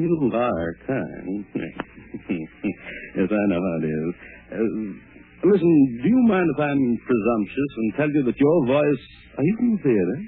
You 0.00 0.30
are 0.32 0.72
kind. 0.86 1.44
yes, 1.54 3.28
I 3.28 3.44
know 3.52 3.60
how 3.60 3.76
it 3.76 3.84
is. 3.84 4.14
Uh, 4.48 5.48
listen, 5.52 5.72
do 6.00 6.08
you 6.08 6.20
mind 6.24 6.48
if 6.56 6.60
I'm 6.60 6.82
presumptuous 7.04 7.72
and 7.76 7.88
tell 8.00 8.08
you 8.08 8.22
that 8.24 8.40
your 8.40 8.58
voice. 8.64 9.04
Are 9.36 9.44
you 9.44 9.54
from 9.60 9.76
the 9.76 9.82
theater? 9.84 10.18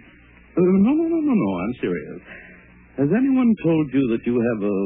Uh, 0.61 0.77
no, 0.85 0.93
no, 0.93 1.05
no, 1.09 1.19
no, 1.25 1.33
no. 1.33 1.51
I'm 1.57 1.75
serious. 1.81 2.21
Has 3.01 3.09
anyone 3.17 3.49
told 3.65 3.89
you 3.97 4.05
that 4.13 4.23
you 4.29 4.37
have 4.37 4.61
a 4.61 4.77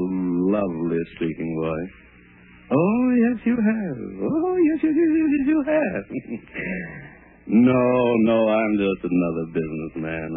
lovely 0.55 1.03
speaking 1.19 1.51
voice? 1.59 1.95
Oh, 2.71 3.07
yes, 3.19 3.43
you 3.43 3.59
have. 3.59 3.99
Oh, 4.23 4.55
yes, 4.71 4.79
yes, 4.87 4.95
yes, 4.95 5.11
yes, 5.19 5.31
yes, 5.35 5.47
you 5.51 5.61
have. 5.67 7.11
no, 7.47 7.83
no, 8.27 8.39
I'm 8.49 8.75
just 8.77 9.03
another 9.07 9.47
businessman. 9.55 10.31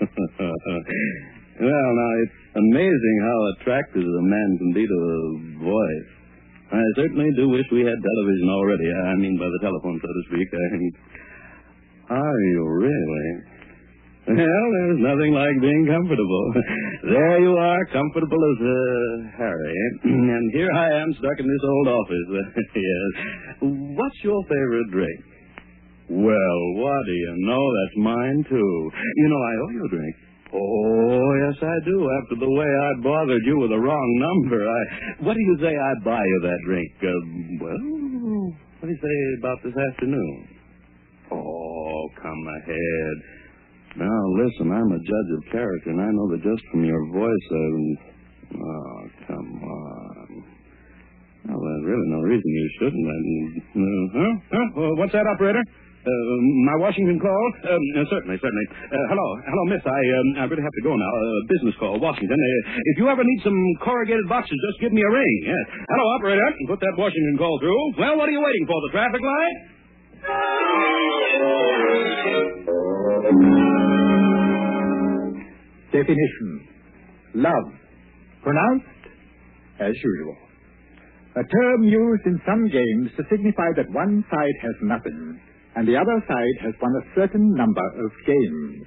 Well, 1.56 1.88
now, 1.96 2.12
it's 2.20 2.36
amazing 2.52 3.16
how 3.24 3.38
attractive 3.56 4.04
a 4.04 4.24
man 4.28 4.58
can 4.60 4.72
be 4.76 4.84
to 4.84 4.92
a 4.92 5.64
voice. 5.64 6.10
I 6.68 6.84
certainly 7.00 7.32
do 7.32 7.48
wish 7.48 7.64
we 7.72 7.80
had 7.80 7.96
television 7.96 8.48
already. 8.52 8.92
I 8.92 9.14
mean, 9.16 9.40
by 9.40 9.48
the 9.48 9.60
telephone, 9.64 9.96
so 9.96 10.04
to 10.04 10.22
speak. 10.28 10.52
Are 12.12 12.40
you 12.52 12.60
really? 12.60 13.56
Well, 14.26 14.36
there's 14.36 15.00
nothing 15.00 15.32
like 15.32 15.56
being 15.62 15.86
comfortable. 15.86 16.44
there 17.14 17.40
you 17.40 17.56
are, 17.56 17.86
comfortable 17.94 18.36
as 18.36 18.58
uh, 18.60 19.38
Harry. 19.38 19.74
and 20.04 20.52
here 20.52 20.68
I 20.76 21.00
am 21.00 21.14
stuck 21.14 21.38
in 21.38 21.46
this 21.46 21.64
old 21.64 21.88
office. 21.88 22.28
yes. 22.74 23.10
What's 23.96 24.20
your 24.24 24.42
favorite 24.44 24.90
drink? 24.90 25.35
Well, 26.08 26.60
what 26.78 27.02
do 27.06 27.12
you 27.12 27.34
know? 27.50 27.58
That's 27.58 27.96
mine, 27.98 28.44
too. 28.48 28.90
You 29.16 29.28
know, 29.28 29.42
I 29.42 29.54
owe 29.58 29.72
you 29.74 29.84
a 29.84 29.90
drink. 29.90 30.14
Oh, 30.54 31.28
yes, 31.42 31.58
I 31.58 31.76
do. 31.84 31.98
After 32.22 32.36
the 32.38 32.50
way 32.50 32.70
I 32.70 32.90
bothered 33.02 33.42
you 33.44 33.58
with 33.58 33.70
the 33.70 33.82
wrong 33.82 34.08
number, 34.22 34.62
I. 34.62 34.80
What 35.26 35.34
do 35.34 35.40
you 35.42 35.58
say 35.60 35.74
I 35.74 35.92
buy 36.04 36.22
you 36.22 36.38
that 36.46 36.60
drink? 36.64 36.90
Uh, 37.02 37.10
well, 37.58 38.54
what 38.78 38.86
do 38.86 38.92
you 38.94 39.02
say 39.02 39.16
about 39.42 39.58
this 39.66 39.74
afternoon? 39.74 40.48
Oh, 41.32 42.08
come 42.22 42.42
ahead. 42.62 43.16
Now, 43.98 44.20
listen, 44.38 44.70
I'm 44.70 44.92
a 44.92 45.00
judge 45.02 45.30
of 45.34 45.42
character, 45.50 45.90
and 45.90 46.00
I 46.00 46.10
know 46.12 46.30
that 46.30 46.42
just 46.44 46.62
from 46.70 46.84
your 46.84 47.04
voice, 47.10 47.46
I... 47.50 47.66
Oh, 48.54 49.00
come 49.26 49.50
on. 49.64 50.44
Well, 51.48 51.58
there's 51.58 51.86
really 51.90 52.08
no 52.14 52.20
reason 52.22 52.46
you 52.46 52.70
shouldn't. 52.78 53.06
Uh, 53.06 53.82
huh? 54.14 54.34
Huh? 54.52 54.80
Uh, 54.82 54.94
what's 54.94 55.12
that, 55.12 55.26
operator? 55.26 55.62
Uh, 56.06 56.38
my 56.70 56.78
Washington 56.78 57.18
call? 57.18 57.46
Um, 57.66 57.82
uh, 57.98 58.06
certainly, 58.06 58.38
certainly. 58.38 58.66
Uh, 58.70 58.94
hello, 59.10 59.26
hello, 59.42 59.62
miss. 59.66 59.82
I 59.82 59.90
um, 59.90 60.28
I 60.38 60.44
really 60.46 60.62
have 60.62 60.76
to 60.78 60.84
go 60.86 60.94
now. 60.94 61.12
Business 61.50 61.74
call, 61.82 61.98
Washington. 61.98 62.38
If 62.94 63.02
you 63.02 63.10
ever 63.10 63.26
need 63.26 63.40
some 63.42 63.58
corrugated 63.82 64.30
boxes, 64.30 64.54
just 64.70 64.78
give 64.86 64.94
me 64.94 65.02
a 65.02 65.10
ring. 65.10 65.34
Yes. 65.50 65.66
Hello, 65.90 66.04
operator. 66.14 66.46
Put 66.70 66.78
that 66.78 66.94
Washington 66.94 67.34
call 67.42 67.58
through. 67.58 67.98
Well, 67.98 68.14
what 68.22 68.30
are 68.30 68.34
you 68.34 68.38
waiting 68.38 68.66
for? 68.70 68.78
The 68.86 68.92
traffic 68.94 69.18
light? 69.18 69.56
Definition. 75.90 76.68
Love. 77.34 77.66
Pronounced 78.42 78.86
as 79.80 79.94
usual. 79.98 80.36
A 81.36 81.44
term 81.44 81.82
used 81.82 82.24
in 82.26 82.40
some 82.46 82.64
games 82.70 83.10
to 83.16 83.24
signify 83.30 83.74
that 83.76 83.90
one 83.90 84.24
side 84.30 84.56
has 84.62 84.74
nothing 84.82 85.40
and 85.76 85.86
the 85.86 85.96
other 85.96 86.24
side 86.26 86.56
has 86.64 86.74
won 86.80 86.92
a 86.96 87.04
certain 87.14 87.54
number 87.54 87.84
of 88.04 88.10
games. 88.26 88.86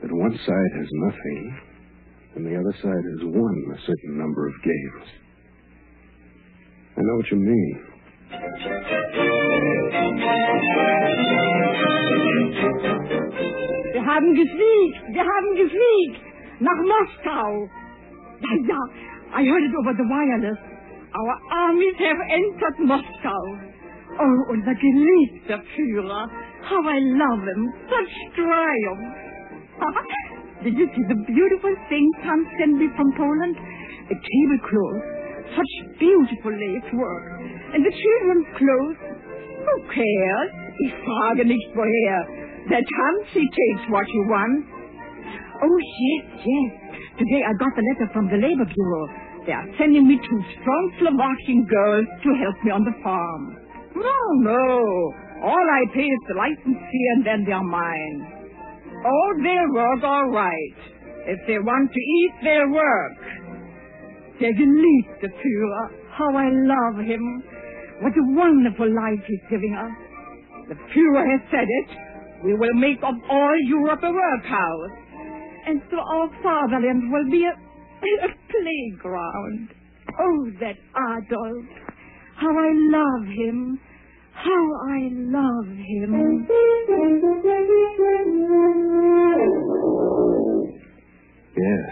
That 0.00 0.12
one 0.12 0.30
side 0.32 0.72
has 0.78 0.88
nothing, 0.92 1.58
and 2.36 2.46
the 2.46 2.54
other 2.54 2.74
side 2.82 3.04
has 3.12 3.20
won 3.24 3.56
a 3.74 3.80
certain 3.86 4.18
number 4.18 4.46
of 4.46 4.54
games. 4.62 5.06
I 6.96 7.00
know 7.02 7.16
what 7.16 7.30
you 7.30 7.38
mean. 7.38 7.80
Wir 13.92 14.06
haben 14.06 14.34
gesiegt. 14.34 15.02
Wir 15.10 15.24
haben 15.24 15.56
gesiegt. 15.56 16.22
Nach 16.60 16.80
Moskau. 16.82 17.68
Ja, 18.40 18.54
ja. 18.68 18.78
I 19.36 19.42
heard 19.42 19.64
it 19.64 19.74
over 19.80 19.94
the 19.94 20.04
wireless. 20.04 20.58
Our 21.14 21.38
armies 21.50 21.96
have 21.98 22.20
entered 22.30 22.78
Moscow. 22.86 23.74
Oh, 24.18 24.52
unser 24.52 24.74
geliebter 24.74 25.62
Führer. 25.74 26.30
How 26.62 26.80
I 26.86 26.98
love 26.98 27.42
him. 27.48 27.72
Such 27.88 28.12
triumph. 28.36 29.06
Did 30.64 30.78
you 30.78 30.86
see 30.94 31.04
the 31.08 31.20
beautiful 31.26 31.74
thing 31.88 32.06
Tom 32.22 32.46
sent 32.58 32.78
me 32.78 32.88
from 32.96 33.12
Poland? 33.16 33.56
A 34.08 34.14
tablecloth. 34.14 35.02
Such 35.56 35.72
beautiful 35.98 36.52
lace 36.52 36.90
work. 36.94 37.24
And 37.74 37.84
the 37.84 37.92
children's 37.92 38.48
clothes. 38.56 39.00
Who 39.64 39.76
cares? 39.92 40.50
Ich 40.86 40.92
frage 41.04 41.44
nicht 41.44 41.70
woher. 41.74 42.20
That 42.70 42.84
Hamsi 42.84 43.44
takes 43.44 43.90
what 43.90 44.06
you 44.08 44.22
want. 44.28 44.64
Oh, 45.62 45.78
yes, 45.78 46.24
yes. 46.44 46.72
Today 47.18 47.42
I 47.44 47.52
got 47.58 47.72
a 47.76 47.84
letter 47.92 48.08
from 48.12 48.28
the 48.28 48.36
Labor 48.36 48.64
Bureau. 48.64 49.06
They 49.46 49.52
are 49.52 49.68
sending 49.78 50.08
me 50.08 50.16
two 50.16 50.40
strong 50.56 50.84
Slovakian 50.98 51.66
girls 51.66 52.06
to 52.24 52.30
help 52.40 52.56
me 52.64 52.70
on 52.70 52.84
the 52.84 52.96
farm. 53.02 53.63
No, 53.94 54.18
no. 54.40 55.14
All 55.42 55.66
I 55.70 55.82
pay 55.94 56.06
is 56.06 56.22
the 56.28 56.34
license 56.34 56.80
fee 56.90 57.06
and 57.16 57.26
then 57.26 57.44
they're 57.44 57.62
mine. 57.62 58.34
Oh, 59.06 59.30
they'll 59.42 59.74
work 59.74 60.02
all 60.02 60.30
right. 60.30 60.78
If 61.26 61.40
they 61.46 61.58
want 61.58 61.92
to 61.92 62.00
eat, 62.00 62.32
they'll 62.42 62.72
work. 62.72 63.18
Der 64.40 64.52
geliebte 64.52 65.28
Führer. 65.40 65.86
How 66.10 66.30
I 66.36 66.48
love 66.50 67.04
him. 67.04 67.42
What 68.00 68.12
a 68.12 68.24
wonderful 68.34 68.88
life 68.88 69.22
he's 69.26 69.46
giving 69.50 69.74
us. 69.74 69.92
The 70.68 70.74
Führer 70.74 71.24
has 71.30 71.42
said 71.50 71.68
it. 71.68 71.90
We 72.44 72.54
will 72.54 72.74
make 72.74 72.98
of 73.02 73.14
all 73.30 73.56
Europe 73.66 74.00
a 74.02 74.12
workhouse. 74.12 74.90
And 75.66 75.80
so 75.90 75.96
our 75.98 76.28
fatherland 76.42 77.10
will 77.10 77.30
be 77.30 77.44
a, 77.44 77.54
a 78.24 78.28
playground. 78.52 79.68
Oh, 80.20 80.50
that 80.60 80.76
Adolf. 80.92 81.83
How 82.36 82.50
I 82.50 82.70
love 82.74 83.26
him. 83.26 83.78
How 84.32 84.64
I 84.90 85.08
love 85.12 85.68
him. 85.68 86.46
Yes. 91.56 91.90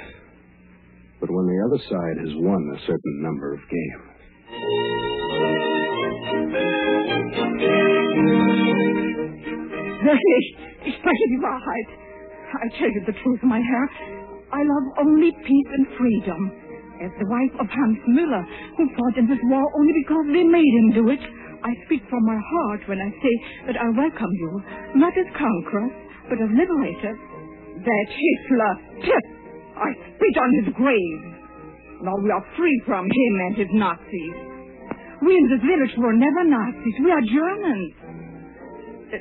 But 1.21 1.31
when 1.31 1.47
the 1.47 1.63
other 1.67 1.79
side 1.89 2.19
has 2.19 2.35
won 2.37 2.77
a 2.77 2.81
certain 2.87 3.23
number 3.23 3.55
of 3.55 3.61
games. 3.71 4.13
Ich 10.85 10.95
spreche 10.99 11.27
die 11.31 11.41
Wahrheit. 11.41 11.89
I 12.55 12.69
tell 12.79 12.91
you 12.91 13.03
the 13.07 13.13
truth, 13.23 13.43
my 13.43 13.61
Herr. 13.61 13.89
I 14.53 14.63
love 14.63 15.07
only 15.07 15.33
peace 15.33 15.71
and 15.73 15.87
freedom. 15.97 16.53
As 17.03 17.11
the 17.19 17.27
wife 17.27 17.55
of 17.59 17.67
Hans 17.67 17.99
Müller, 18.15 18.45
who 18.79 18.87
fought 18.95 19.19
in 19.19 19.27
this 19.27 19.43
war 19.51 19.67
only 19.75 19.95
because 20.07 20.27
they 20.31 20.47
made 20.47 20.73
him 20.79 21.03
do 21.03 21.05
it, 21.11 21.19
I 21.67 21.75
speak 21.87 22.07
from 22.07 22.23
my 22.23 22.39
heart 22.39 22.87
when 22.87 23.03
I 23.03 23.11
say 23.11 23.35
that 23.67 23.79
I 23.83 23.91
welcome 23.91 24.31
you, 24.39 24.51
not 25.03 25.11
as 25.19 25.27
conqueror, 25.35 25.91
but 26.31 26.39
as 26.39 26.51
liberator. 26.55 27.15
That 27.83 28.07
Hitler, 28.07 28.75
Pip, 29.03 29.25
I 29.83 29.91
spit 30.15 30.37
on 30.39 30.51
his 30.63 30.69
grave. 30.79 31.23
Now 32.07 32.15
we 32.23 32.31
are 32.31 32.47
free 32.55 32.79
from 32.87 33.07
him 33.07 33.33
and 33.51 33.55
his 33.59 33.71
Nazis. 33.75 34.37
We 35.27 35.35
in 35.35 35.47
this 35.51 35.63
village 35.67 35.95
were 35.99 36.15
never 36.15 36.43
Nazis. 36.47 36.97
We 37.03 37.11
are 37.11 37.25
Germans. 37.27 37.95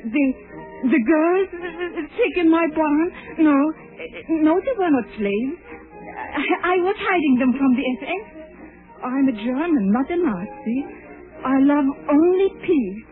The 0.06 0.24
the 0.82 1.02
girls 1.02 1.48
uh, 1.54 1.62
uh, 1.62 2.02
sick 2.18 2.34
in 2.42 2.50
my 2.50 2.66
barn? 2.74 3.06
No, 3.38 3.54
uh, 3.54 4.02
no, 4.42 4.58
they 4.58 4.74
were 4.74 4.90
not 4.90 5.06
slaves. 5.14 5.71
I 6.64 6.76
was 6.80 6.96
hiding 6.96 7.36
them 7.38 7.52
from 7.58 7.76
the 7.76 7.84
SS. 8.00 8.24
I'm 9.04 9.28
a 9.28 9.32
German, 9.32 9.92
not 9.92 10.10
a 10.10 10.16
Nazi. 10.16 10.78
I 11.44 11.58
love 11.60 11.84
only 12.08 12.48
peace. 12.64 13.04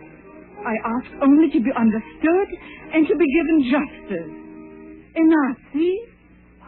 I 0.64 0.74
ask 0.84 1.06
only 1.22 1.50
to 1.50 1.60
be 1.60 1.70
understood 1.76 2.48
and 2.94 3.06
to 3.08 3.14
be 3.16 3.26
given 3.34 3.58
justice. 3.68 4.32
A 5.16 5.22
Nazi? 5.24 6.00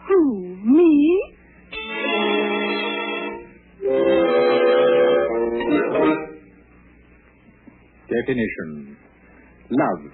Who? 0.07 0.57
Me? 0.65 1.33
Definition. 8.09 8.97
Love. 9.71 10.11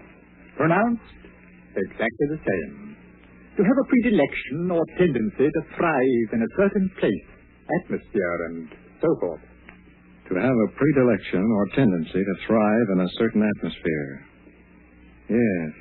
Pronounced 0.56 1.02
exactly 1.75 2.28
the 2.30 2.38
same. 2.38 2.88
To 3.60 3.65
have 3.67 3.76
a 3.76 3.89
predilection 3.91 4.72
or 4.72 4.86
tendency 4.98 5.52
to 5.52 5.62
thrive 5.76 6.30
in 6.32 6.39
a 6.39 6.52
certain 6.56 6.89
place, 6.98 7.28
atmosphere, 7.84 8.45
and 8.48 8.69
so 9.02 9.10
forth. 9.19 9.41
To 10.30 10.36
have 10.36 10.56
a 10.63 10.72
predilection 10.80 11.43
or 11.43 11.67
tendency 11.76 12.24
to 12.24 12.36
thrive 12.48 12.88
in 12.93 13.02
a 13.02 13.10
certain 13.17 13.43
atmosphere. 13.43 14.26
Yes. 15.28 15.74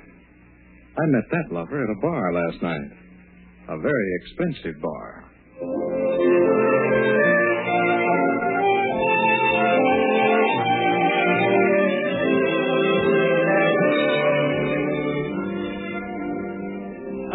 I 0.98 1.06
met 1.06 1.22
that 1.30 1.54
lover 1.54 1.84
at 1.84 1.88
a 1.88 2.00
bar 2.02 2.32
last 2.32 2.60
night. 2.64 2.90
A 3.68 3.78
very 3.78 4.10
expensive 4.22 4.82
bar. 4.82 5.24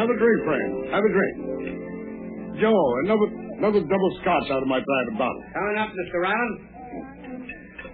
Have 0.03 0.11
a 0.11 0.19
drink, 0.19 0.39
friend. 0.43 0.71
Have 0.91 0.99
a 0.99 1.11
drink. 1.15 1.35
Joe, 2.59 2.75
another 3.07 3.27
another 3.55 3.79
double 3.87 4.11
scotch 4.19 4.51
out 4.51 4.59
of 4.59 4.67
my 4.67 4.83
private 4.83 5.15
bottle. 5.15 5.41
Coming 5.55 5.79
up, 5.79 5.95
Mr. 5.95 6.19
Round. 6.19 6.53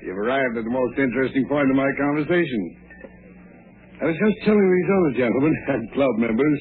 You've 0.01 0.17
arrived 0.17 0.57
at 0.57 0.65
the 0.65 0.73
most 0.73 0.97
interesting 0.97 1.45
point 1.45 1.69
of 1.69 1.77
my 1.77 1.85
conversation. 2.01 2.61
I 4.01 4.09
was 4.09 4.17
just 4.25 4.37
telling 4.41 4.57
these 4.57 4.89
other 4.89 5.13
gentlemen 5.21 5.53
and 5.77 5.81
club 5.93 6.13
members 6.17 6.59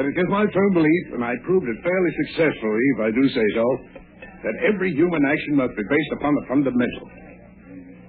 that 0.00 0.08
it 0.08 0.16
is 0.16 0.28
my 0.32 0.48
firm 0.48 0.72
belief, 0.72 1.04
and 1.12 1.20
I 1.20 1.36
proved 1.44 1.68
it 1.68 1.76
fairly 1.84 2.12
successfully, 2.24 2.84
if 2.96 3.00
I 3.04 3.10
do 3.12 3.24
say 3.28 3.46
so, 3.52 3.66
that 4.48 4.56
every 4.64 4.96
human 4.96 5.28
action 5.28 5.60
must 5.60 5.76
be 5.76 5.84
based 5.84 6.12
upon 6.16 6.32
the 6.32 6.44
fundamental. 6.48 7.04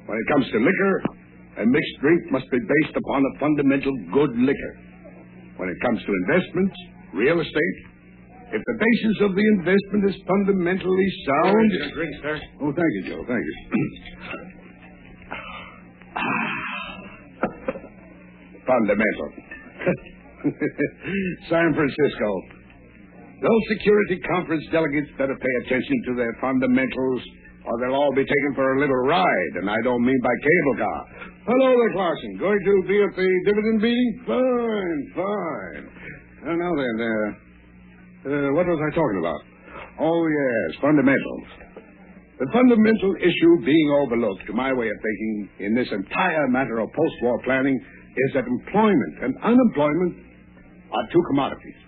When 0.07 0.15
it 0.15 0.27
comes 0.31 0.47
to 0.55 0.57
liquor, 0.63 0.95
a 1.59 1.65
mixed 1.67 1.95
drink 1.99 2.31
must 2.31 2.47
be 2.47 2.63
based 2.63 2.95
upon 2.95 3.27
a 3.27 3.31
fundamental 3.43 3.91
good 4.15 4.39
liquor. 4.39 4.87
When 5.59 5.67
it 5.67 5.75
comes 5.83 5.99
to 5.99 6.11
investments, 6.23 6.75
real 7.13 7.43
estate, 7.43 7.77
if 8.55 8.63
the 8.63 8.77
basis 8.79 9.15
of 9.27 9.35
the 9.35 9.45
investment 9.59 10.09
is 10.09 10.15
fundamentally 10.25 11.09
sound. 11.27 11.69
Your 11.69 11.91
drink, 11.91 12.13
sir. 12.23 12.39
Oh, 12.63 12.71
thank 12.71 12.91
you, 12.95 13.03
Joe. 13.11 13.21
Thank 13.27 13.43
you. 13.43 13.55
Fundamental. 18.65 19.29
San 21.51 21.75
Francisco. 21.75 22.29
Those 23.43 23.63
security 23.75 24.17
conference 24.31 24.63
delegates 24.71 25.11
better 25.17 25.35
pay 25.35 25.53
attention 25.67 25.95
to 26.07 26.15
their 26.15 26.35
fundamentals, 26.41 27.21
or 27.67 27.73
they'll 27.79 27.95
all 27.95 28.13
be 28.15 28.23
taken 28.23 28.51
for 28.55 28.75
a 28.75 28.79
little 28.79 29.03
ride, 29.07 29.53
and 29.61 29.69
I 29.69 29.77
don't 29.83 30.03
mean 30.03 30.19
by 30.23 30.35
cable 30.39 30.75
car. 30.79 31.01
Hello 31.49 31.73
there, 31.73 31.93
Clarkson. 31.97 32.37
Going 32.37 32.61
to 32.61 32.73
be 32.85 33.01
at 33.01 33.09
the 33.17 33.29
dividend 33.49 33.81
meeting? 33.81 34.21
Fine, 34.21 35.01
fine. 35.17 35.83
Uh, 36.45 36.53
now 36.53 36.71
then, 36.77 36.95
uh, 37.01 37.09
uh, 37.09 38.49
what 38.53 38.69
was 38.69 38.77
I 38.77 38.93
talking 38.93 39.17
about? 39.17 39.41
Oh, 39.97 40.21
yes, 40.29 40.77
fundamentals. 40.77 41.49
The 42.37 42.45
fundamental 42.53 43.17
issue 43.17 43.65
being 43.65 43.89
overlooked, 43.97 44.45
to 44.45 44.53
my 44.53 44.69
way 44.77 44.93
of 44.93 44.97
thinking, 45.01 45.65
in 45.65 45.71
this 45.73 45.89
entire 45.89 46.45
matter 46.53 46.85
of 46.85 46.93
post-war 46.93 47.41
planning, 47.41 47.81
is 47.81 48.29
that 48.37 48.45
employment 48.45 49.13
and 49.25 49.33
unemployment 49.41 50.21
are 50.93 51.05
two 51.09 51.23
commodities. 51.33 51.81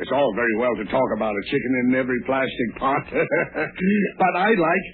It's 0.00 0.10
all 0.10 0.32
very 0.40 0.56
well 0.56 0.72
to 0.80 0.88
talk 0.88 1.08
about 1.20 1.36
a 1.36 1.44
chicken 1.52 1.72
in 1.84 2.00
every 2.00 2.20
plastic 2.24 2.80
pot, 2.80 3.04
but 3.12 4.32
I'd 4.40 4.56
like, 4.56 4.84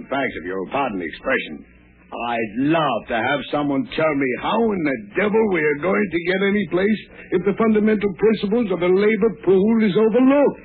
in 0.00 0.04
fact, 0.08 0.32
if 0.40 0.48
you'll 0.48 0.72
pardon 0.72 0.96
the 0.96 1.04
expression, 1.04 1.75
I'd 2.06 2.70
love 2.70 3.00
to 3.10 3.18
have 3.18 3.42
someone 3.50 3.82
tell 3.98 4.14
me 4.14 4.30
how 4.38 4.60
in 4.70 4.82
the 4.86 4.98
devil 5.18 5.42
we 5.50 5.58
are 5.58 5.80
going 5.82 6.06
to 6.06 6.20
get 6.30 6.40
any 6.46 6.64
place 6.70 7.00
if 7.34 7.42
the 7.42 7.58
fundamental 7.58 8.12
principles 8.14 8.70
of 8.70 8.78
the 8.78 8.92
labor 8.94 9.32
pool 9.42 9.76
is 9.82 9.96
overlooked. 9.98 10.62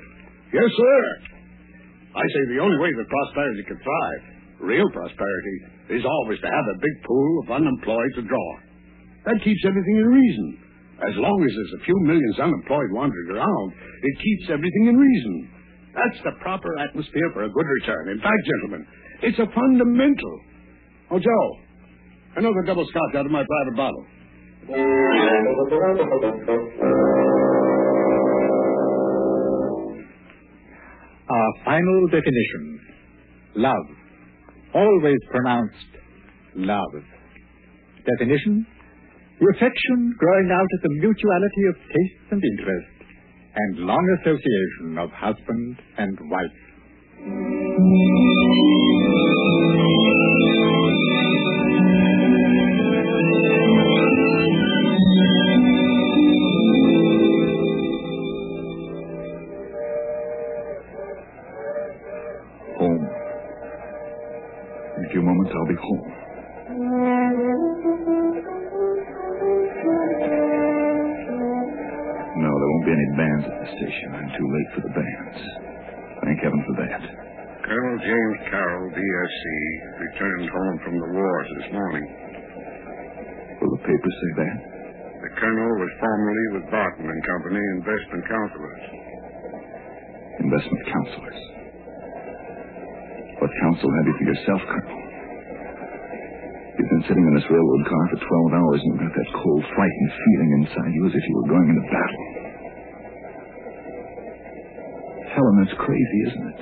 Yes, 0.54 0.70
sir. 0.70 1.02
I 2.14 2.26
say 2.30 2.44
the 2.54 2.62
only 2.62 2.78
way 2.78 2.94
that 2.94 3.10
prosperity 3.10 3.64
can 3.66 3.80
thrive, 3.82 4.24
real 4.62 4.90
prosperity, 4.94 5.58
is 5.98 6.06
always 6.06 6.38
to 6.46 6.50
have 6.52 6.68
a 6.76 6.82
big 6.84 6.96
pool 7.10 7.32
of 7.42 7.58
unemployed 7.58 8.14
to 8.22 8.24
draw. 8.28 8.50
That 9.26 9.42
keeps 9.42 9.66
everything 9.66 9.98
in 9.98 10.08
reason. 10.14 10.48
As 11.02 11.18
long 11.18 11.38
as 11.42 11.50
there's 11.50 11.78
a 11.82 11.86
few 11.90 11.98
millions 12.06 12.38
unemployed 12.38 12.92
wandering 12.94 13.34
around, 13.34 13.68
it 13.74 14.16
keeps 14.22 14.54
everything 14.54 14.94
in 14.94 14.96
reason. 14.98 15.36
That's 15.98 16.22
the 16.22 16.38
proper 16.46 16.70
atmosphere 16.86 17.34
for 17.34 17.50
a 17.50 17.52
good 17.52 17.70
return. 17.82 18.14
In 18.14 18.22
fact, 18.22 18.42
gentlemen, 18.46 18.86
it's 19.26 19.42
a 19.42 19.50
fundamental. 19.50 20.36
Oh, 21.14 21.20
Joe, 21.20 21.58
another 22.38 22.64
double 22.66 22.86
scotch 22.88 23.16
out 23.18 23.26
of 23.26 23.32
my 23.32 23.44
private 23.44 23.76
bottle. 23.76 24.06
Our 31.30 31.52
final 31.66 32.08
definition. 32.08 32.80
Love. 33.56 33.86
Always 34.74 35.18
pronounced 35.32 35.92
love. 36.56 36.94
Definition. 38.18 38.66
The 39.40 39.48
affection 39.56 40.16
growing 40.18 40.50
out 40.54 40.70
of 40.76 40.82
the 40.84 40.90
mutuality 41.02 41.64
of 41.70 41.76
tastes 41.76 42.32
and 42.32 42.42
interests 42.42 43.04
and 43.56 43.80
long 43.86 44.18
association 44.22 44.98
of 44.98 45.10
husband 45.12 45.76
and 45.98 46.18
wife. 46.30 46.60
Thank 75.36 76.38
heaven 76.44 76.62
for 76.68 76.76
that. 76.86 77.02
Colonel 77.62 77.98
James 78.04 78.40
Carroll, 78.50 78.90
DSC, 78.92 79.44
returned 80.02 80.50
home 80.50 80.78
from 80.84 80.96
the 80.98 81.10
wars 81.14 81.50
this 81.62 81.70
morning. 81.72 82.06
Will 83.62 83.72
the 83.78 83.84
papers 83.86 84.16
say 84.18 84.32
that? 84.44 84.58
The 85.22 85.32
colonel 85.38 85.72
was 85.78 85.92
formerly 86.02 86.46
with 86.58 86.66
Barton 86.74 87.06
and 87.06 87.22
Company 87.22 87.62
investment 87.78 88.24
counselors. 88.26 88.84
Investment 90.42 90.84
counselors. 90.90 91.42
What 93.38 93.52
counsel 93.62 93.90
have 93.90 94.06
you 94.10 94.16
for 94.18 94.28
yourself, 94.34 94.62
Colonel? 94.66 95.02
You've 96.82 96.90
been 96.98 97.06
sitting 97.06 97.26
in 97.30 97.34
this 97.38 97.46
railroad 97.46 97.84
car 97.86 98.06
for 98.10 98.20
12 98.52 98.58
hours 98.58 98.80
and 98.82 98.90
you've 98.98 99.06
got 99.06 99.14
that 99.14 99.32
cold, 99.38 99.64
frightened 99.78 100.12
feeling 100.18 100.52
inside 100.66 100.92
you 100.98 101.04
as 101.06 101.14
if 101.14 101.24
you 101.30 101.36
were 101.38 101.50
going 101.54 101.68
into 101.70 101.86
battle. 101.94 102.41
Helen, 105.36 105.56
that's 105.64 105.78
crazy, 105.80 106.20
isn't 106.28 106.48
it? 106.52 106.62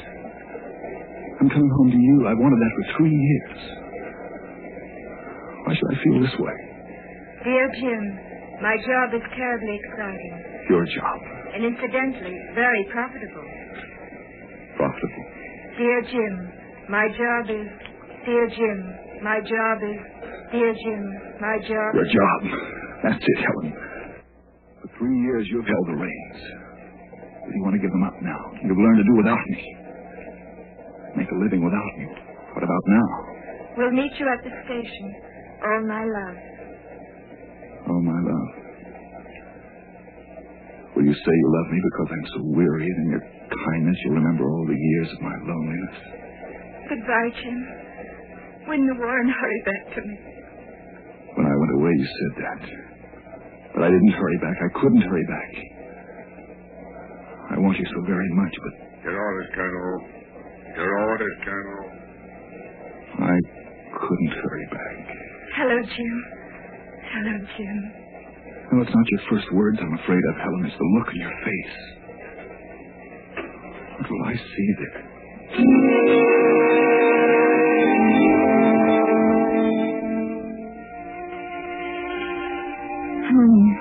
I'm 1.41 1.49
coming 1.49 1.71
home 1.71 1.89
to 1.91 1.97
you. 1.97 2.27
I've 2.27 2.38
wanted 2.38 2.60
that 2.60 2.73
for 2.75 2.86
three 2.99 3.15
years. 3.15 3.60
Why 5.65 5.71
should 5.73 5.89
I 5.89 5.97
feel 6.03 6.17
this 6.21 6.38
way? 6.39 6.58
Dear 7.43 7.65
Jim, 7.79 8.03
my 8.62 8.75
job 8.75 9.08
is 9.15 9.23
terribly 9.34 9.75
exciting. 9.79 10.34
Your 10.69 10.86
job. 10.86 11.17
And 11.55 11.65
incidentally, 11.65 12.36
very 12.53 12.84
profitable. 12.91 13.47
Profitable. 14.77 15.25
Dear 15.77 15.99
Jim, 16.12 16.34
my 16.89 17.08
job 17.08 17.43
is, 17.49 17.67
dear 18.25 18.47
Jim, 18.49 18.79
My 19.23 19.39
job 19.43 19.77
is, 19.84 19.99
dear 20.51 20.73
Jim, 20.73 21.03
my 21.41 21.58
job. 21.67 21.89
Your 21.95 22.08
job. 22.08 22.39
That's 23.03 23.19
it, 23.19 23.39
Helen. 23.43 23.73
For 24.82 24.88
three 24.97 25.19
years 25.19 25.47
you've 25.51 25.65
held 25.67 25.88
the 25.88 25.99
reins. 25.99 26.68
But 27.49 27.57
you 27.57 27.65
want 27.65 27.73
to 27.73 27.81
give 27.81 27.89
them 27.89 28.05
up 28.05 28.13
now. 28.21 28.38
You've 28.62 28.77
learned 28.77 29.01
to 29.01 29.07
do 29.09 29.15
without 29.17 29.41
me. 29.49 29.57
Make 31.17 31.33
a 31.33 31.38
living 31.41 31.65
without 31.65 31.91
me. 31.97 32.05
What 32.53 32.62
about 32.62 32.83
now? 32.85 33.07
We'll 33.73 33.89
meet 33.97 34.13
you 34.21 34.29
at 34.29 34.45
the 34.45 34.53
station. 34.69 35.07
All 35.65 35.81
my 35.89 36.05
love. 36.05 36.38
Oh, 37.89 38.01
my 38.05 38.19
love. 38.21 38.49
Will 40.93 41.09
you 41.09 41.17
say 41.17 41.33
you 41.33 41.49
love 41.57 41.73
me 41.73 41.79
because 41.81 42.09
I'm 42.13 42.27
so 42.38 42.41
weary 42.53 42.85
and 42.85 42.97
in 43.01 43.17
your 43.17 43.25
kindness 43.49 43.97
you'll 44.05 44.21
remember 44.21 44.45
all 44.45 44.65
the 44.69 44.77
years 44.77 45.09
of 45.17 45.19
my 45.25 45.33
loneliness? 45.49 45.97
Goodbye, 46.85 47.33
Jim. 47.33 47.57
Win 48.69 48.85
the 48.85 48.93
war 48.93 49.15
and 49.25 49.31
hurry 49.33 49.62
back 49.65 49.83
to 49.97 50.01
me. 50.05 50.15
When 51.33 51.45
I 51.49 51.55
went 51.57 51.73
away, 51.81 51.93
you 51.97 52.05
said 52.05 52.33
that. 52.45 52.62
But 53.73 53.81
I 53.85 53.89
didn't 53.89 54.13
hurry 54.13 54.38
back. 54.38 54.57
I 54.62 54.69
couldn't 54.79 55.01
hurry 55.01 55.25
back. 55.25 55.78
I 57.49 57.57
want 57.57 57.77
you 57.77 57.85
so 57.85 58.01
very 58.05 58.29
much, 58.33 58.53
but 58.62 58.73
Your 59.03 59.17
orders, 59.17 59.49
Colonel. 59.55 59.97
Your 60.77 60.99
orders, 61.09 61.38
Colonel. 61.43 61.81
I 63.19 63.35
couldn't 63.97 64.33
hurry 64.38 64.67
back. 64.71 65.05
Hello, 65.55 65.77
Jim. 65.81 66.17
Hello, 67.12 67.35
Jim. 67.57 67.77
No, 68.71 68.81
it's 68.83 68.93
not 68.93 69.07
your 69.09 69.21
first 69.31 69.51
words 69.53 69.79
I'm 69.81 69.93
afraid 69.97 70.21
of, 70.29 70.35
Helen. 70.38 70.65
It's 70.65 70.77
the 70.77 70.85
look 70.99 71.07
in 71.09 71.21
your 71.21 71.38
face. 71.43 71.77
What 73.97 74.09
will 74.12 74.23
I 74.25 74.35
see 74.35 74.69
there? 74.79 76.09
Home. 83.29 83.77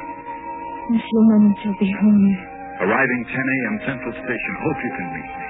In 0.88 0.94
a 0.96 1.02
few 1.09 1.20
moments 1.22 1.61
I'll 1.64 1.78
be 1.78 1.92
home. 2.00 2.47
Arriving 2.78 3.26
10 3.26 3.34
a.m. 3.34 3.74
Central 3.90 4.14
Station. 4.22 4.52
Hope 4.62 4.78
you 4.86 4.92
can 4.94 5.08
meet 5.10 5.26
me. 5.34 5.46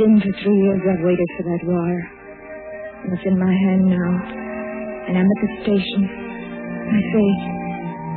Jim, 0.00 0.16
for 0.16 0.32
three 0.40 0.58
years 0.64 0.80
I've 0.80 1.04
waited 1.04 1.28
for 1.36 1.44
that 1.44 1.60
wire. 1.60 2.04
And 3.04 3.12
it's 3.12 3.20
in 3.28 3.36
my 3.36 3.52
hand 3.52 3.84
now. 3.84 4.12
And 5.04 5.12
I'm 5.20 5.28
at 5.28 5.40
the 5.44 5.50
station. 5.60 6.00
I 6.88 7.00
say, 7.12 7.26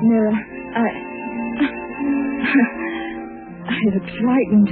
Mira, 0.08 0.32
I. 0.32 0.88
I 3.68 3.76
look 3.92 4.08
frightened. 4.16 4.72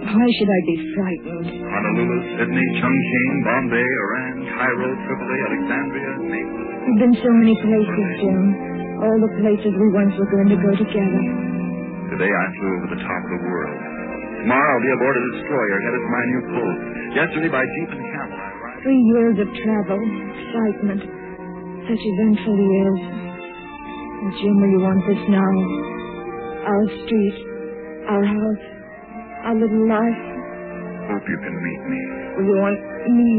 Why 0.00 0.24
should 0.40 0.48
I 0.48 0.60
be 0.64 0.76
frightened? 0.96 1.52
Honolulu, 1.60 2.16
Sydney, 2.40 2.64
Chongqing, 2.80 3.30
Bombay, 3.44 3.84
Iran, 3.84 4.56
Cairo, 4.56 4.88
Tripoli, 5.04 5.38
Alexandria, 5.52 6.12
Naples. 6.32 6.68
We've 6.88 7.00
been 7.04 7.16
so 7.20 7.28
many 7.28 7.52
places, 7.60 8.08
Jim. 8.24 8.40
All 9.04 9.20
the 9.20 9.32
places 9.44 9.68
we 9.76 9.88
once 9.92 10.16
were 10.16 10.32
going 10.32 10.48
to 10.48 10.56
go 10.64 10.72
together. 10.80 11.49
Today 12.20 12.36
I 12.36 12.48
flew 12.52 12.72
over 12.76 12.88
the 12.92 13.00
top 13.00 13.22
of 13.24 13.30
the 13.32 13.42
world. 13.48 13.80
Tomorrow 14.44 14.68
I'll 14.76 14.84
be 14.84 14.92
aboard 14.92 15.16
a 15.16 15.24
destroyer 15.40 15.78
headed 15.80 16.00
for 16.04 16.12
my 16.12 16.24
new 16.28 16.42
post. 16.52 16.80
Yesterday 17.16 17.48
by 17.48 17.64
jeep 17.64 17.90
and 17.96 18.04
camel 18.12 18.36
Three 18.84 19.02
years 19.08 19.36
of 19.40 19.48
travel, 19.48 19.96
excitement, 20.04 21.00
such 21.88 21.96
eventful 21.96 22.58
years. 22.60 23.00
And 23.08 24.30
Jim, 24.36 24.52
will 24.52 24.68
you 24.68 24.82
want 24.84 25.00
this 25.08 25.22
now? 25.32 25.52
Our 26.68 26.84
street, 27.08 27.36
our 28.04 28.24
house, 28.28 28.64
our 29.48 29.56
little 29.56 29.88
life. 29.88 30.20
Hope 31.08 31.24
you 31.24 31.38
can 31.40 31.56
meet 31.56 31.82
me. 31.88 32.00
Will 32.36 32.46
you 32.52 32.58
want 32.60 32.80
me? 33.16 33.32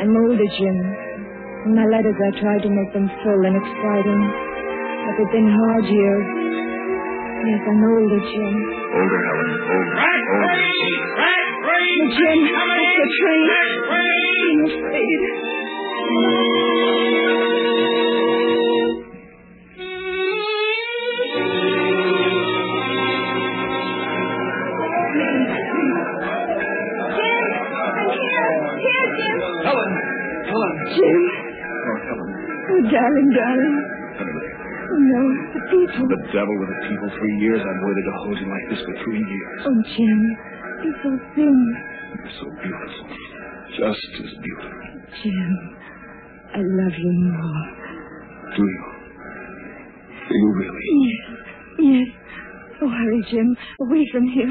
I'm 0.00 0.16
older, 0.24 0.48
Jim. 0.56 0.76
In 1.68 1.76
my 1.76 1.84
letters, 1.84 2.16
I 2.16 2.32
tried 2.32 2.64
to 2.64 2.72
make 2.72 2.96
them 2.96 3.12
full 3.20 3.40
and 3.44 3.60
exciting. 3.60 4.22
But 5.04 5.12
they've 5.20 5.36
been 5.36 5.52
hard 5.52 5.84
years. 5.84 6.48
Yes, 7.46 7.62
I'm 7.66 7.84
older, 7.84 8.20
Jim. 8.20 8.54
Older, 8.98 9.20
Helen. 9.24 9.50
Older. 9.68 9.96
Older. 9.98 10.58
Oh, 11.68 12.00
Jim, 12.16 12.38
it's 12.44 12.94
the 12.98 13.08
train. 13.18 13.42
Jim, 13.48 14.58
it's 14.64 14.76
faded. 14.92 16.38
Helen! 29.64 29.90
Helen! 30.48 30.74
Jim. 30.96 31.20
Oh, 31.86 31.96
Helen. 32.02 32.30
Oh, 32.68 32.80
darling, 32.90 33.30
darling. 33.30 33.76
The 35.68 36.20
devil 36.32 36.54
with 36.60 36.70
the 36.72 36.80
people. 36.88 37.08
Three 37.18 37.36
years 37.44 37.60
I've 37.60 37.82
waited 37.84 38.04
to 38.08 38.14
hold 38.24 38.36
you 38.40 38.48
like 38.48 38.66
this 38.72 38.80
for 38.88 38.94
three 39.04 39.20
years. 39.20 39.60
Oh, 39.68 39.76
Jim, 39.96 40.20
you're 40.84 41.00
so 41.04 41.10
thin. 41.36 41.58
You're 42.16 42.36
so 42.40 42.46
beautiful. 42.56 43.04
Just 43.76 44.10
as 44.24 44.32
beautiful. 44.40 44.80
Jim, 45.22 45.52
I 46.56 46.60
love 46.64 46.94
you 46.96 47.12
more. 47.12 47.64
Do 48.56 48.62
you? 48.64 48.84
Do 50.28 50.34
you 50.40 50.50
really? 50.56 50.84
Yes, 51.04 51.20
yes. 51.78 52.08
Oh, 52.80 52.88
hurry, 52.88 53.22
Jim. 53.30 53.56
Away 53.80 54.06
from 54.12 54.24
here. 54.28 54.48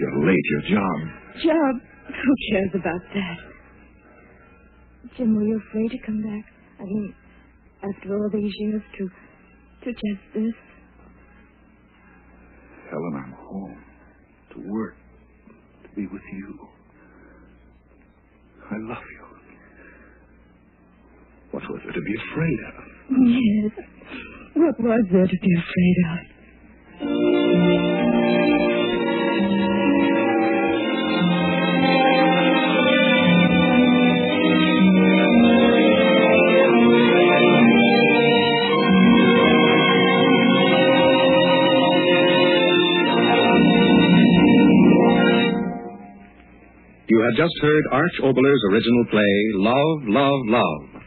You're 0.00 0.26
late. 0.26 0.46
Your 0.50 0.80
job. 0.80 0.96
Job. 1.44 1.74
Who 2.08 2.34
cares 2.52 2.70
about 2.74 3.02
that? 3.12 3.38
Jim, 5.16 5.34
were 5.36 5.44
you 5.44 5.60
afraid 5.68 5.90
to 5.90 5.98
come 6.06 6.22
back? 6.22 6.44
I 6.80 6.84
mean, 6.84 7.14
after 7.82 8.16
all 8.16 8.30
these 8.32 8.52
years 8.58 8.82
to, 8.98 9.10
to 9.84 9.92
just 9.92 10.22
this? 10.34 10.54
Helen, 12.90 13.14
I'm 13.24 13.32
home. 13.32 13.84
To 14.54 14.58
work. 14.70 14.94
To 15.82 15.88
be 15.96 16.06
with 16.06 16.22
you. 16.32 16.68
I 18.70 18.76
love 18.78 19.04
you. 19.12 19.24
What 21.50 21.62
was 21.68 21.80
there 21.84 21.92
to 21.92 22.00
be 22.00 22.14
afraid 22.32 22.58
of? 22.68 22.74
Yes. 23.28 23.72
What 24.54 24.80
was 24.80 25.04
there 25.12 25.26
to 25.26 25.38
be 25.40 25.54
afraid 25.58 25.96
of? 26.10 28.03
Have 47.24 47.40
just 47.40 47.56
heard 47.62 47.84
Arch 47.90 48.20
Oboler's 48.22 48.64
original 48.70 49.04
play, 49.10 49.34
Love, 49.54 49.98
Love, 50.12 50.40
Love. 50.44 51.00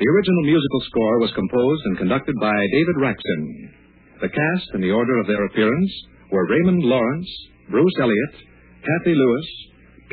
The 0.00 0.08
original 0.16 0.44
musical 0.44 0.80
score 0.88 1.20
was 1.20 1.30
composed 1.34 1.82
and 1.84 1.98
conducted 1.98 2.34
by 2.40 2.56
David 2.72 2.96
Raxton. 2.96 3.74
The 4.22 4.30
cast 4.30 4.68
in 4.72 4.80
the 4.80 4.92
order 4.92 5.20
of 5.20 5.26
their 5.26 5.44
appearance 5.44 5.92
were 6.32 6.48
Raymond 6.48 6.84
Lawrence, 6.84 7.28
Bruce 7.68 7.92
Elliott, 8.00 8.34
Cathy 8.80 9.14
Lewis, 9.14 9.46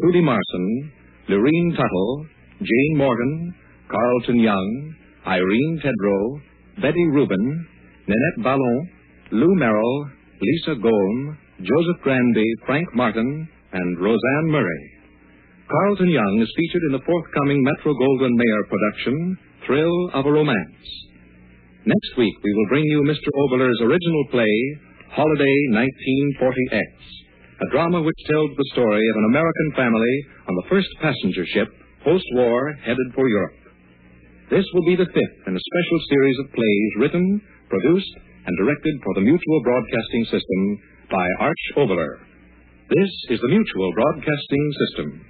Trudy 0.01 0.19
Marson, 0.19 0.91
Lurene 1.29 1.71
Tuttle, 1.71 2.25
Jane 2.59 2.97
Morgan, 2.97 3.55
Carlton 3.89 4.39
Young, 4.41 4.95
Irene 5.25 5.79
Tedrow, 5.79 6.41
Betty 6.81 7.05
Rubin, 7.13 7.67
Nanette 8.09 8.43
Ballon, 8.43 8.89
Lou 9.31 9.55
Merrill, 9.55 10.09
Lisa 10.41 10.75
Golm, 10.75 11.37
Joseph 11.61 12.03
Granby, 12.03 12.45
Frank 12.65 12.93
Martin, 12.93 13.47
and 13.71 13.99
Roseanne 14.01 14.51
Murray. 14.51 14.94
Carlton 15.65 16.13
Young 16.13 16.35
is 16.45 16.53
featured 16.53 16.85
in 16.85 16.93
the 16.93 17.05
forthcoming 17.09 17.57
Metro 17.65 17.89
Goldwyn 17.97 18.37
Mayer 18.37 18.63
production, 18.69 19.37
Thrill 19.65 19.97
of 20.13 20.29
a 20.29 20.31
Romance. 20.31 20.85
Next 21.89 22.11
week, 22.21 22.37
we 22.45 22.53
will 22.53 22.69
bring 22.69 22.85
you 22.85 23.01
Mr. 23.01 23.33
Oboler's 23.33 23.81
original 23.81 24.25
play, 24.29 24.53
Holiday 25.09 25.57
194X, 25.73 26.89
a 27.65 27.71
drama 27.73 27.97
which 28.05 28.27
tells 28.29 28.53
the 28.53 28.69
story 28.77 29.01
of 29.09 29.17
an 29.17 29.29
American 29.33 29.69
family 29.73 30.15
on 30.45 30.53
the 30.53 30.69
first 30.69 30.89
passenger 31.01 31.45
ship, 31.49 31.73
post-war, 32.05 32.77
headed 32.85 33.09
for 33.15 33.27
Europe. 33.27 33.57
This 34.53 34.65
will 34.69 34.85
be 34.85 35.01
the 35.01 35.09
fifth 35.09 35.39
in 35.49 35.57
a 35.57 35.65
special 35.65 35.99
series 36.13 36.37
of 36.45 36.53
plays 36.53 36.91
written, 37.01 37.41
produced, 37.73 38.13
and 38.45 38.53
directed 38.61 39.01
for 39.01 39.15
the 39.17 39.25
Mutual 39.25 39.61
Broadcasting 39.65 40.25
System 40.29 40.61
by 41.09 41.25
Arch 41.39 41.65
Oboler. 41.73 42.21
This 42.85 43.09
is 43.33 43.41
the 43.41 43.49
Mutual 43.49 43.89
Broadcasting 43.97 44.65
System. 44.85 45.25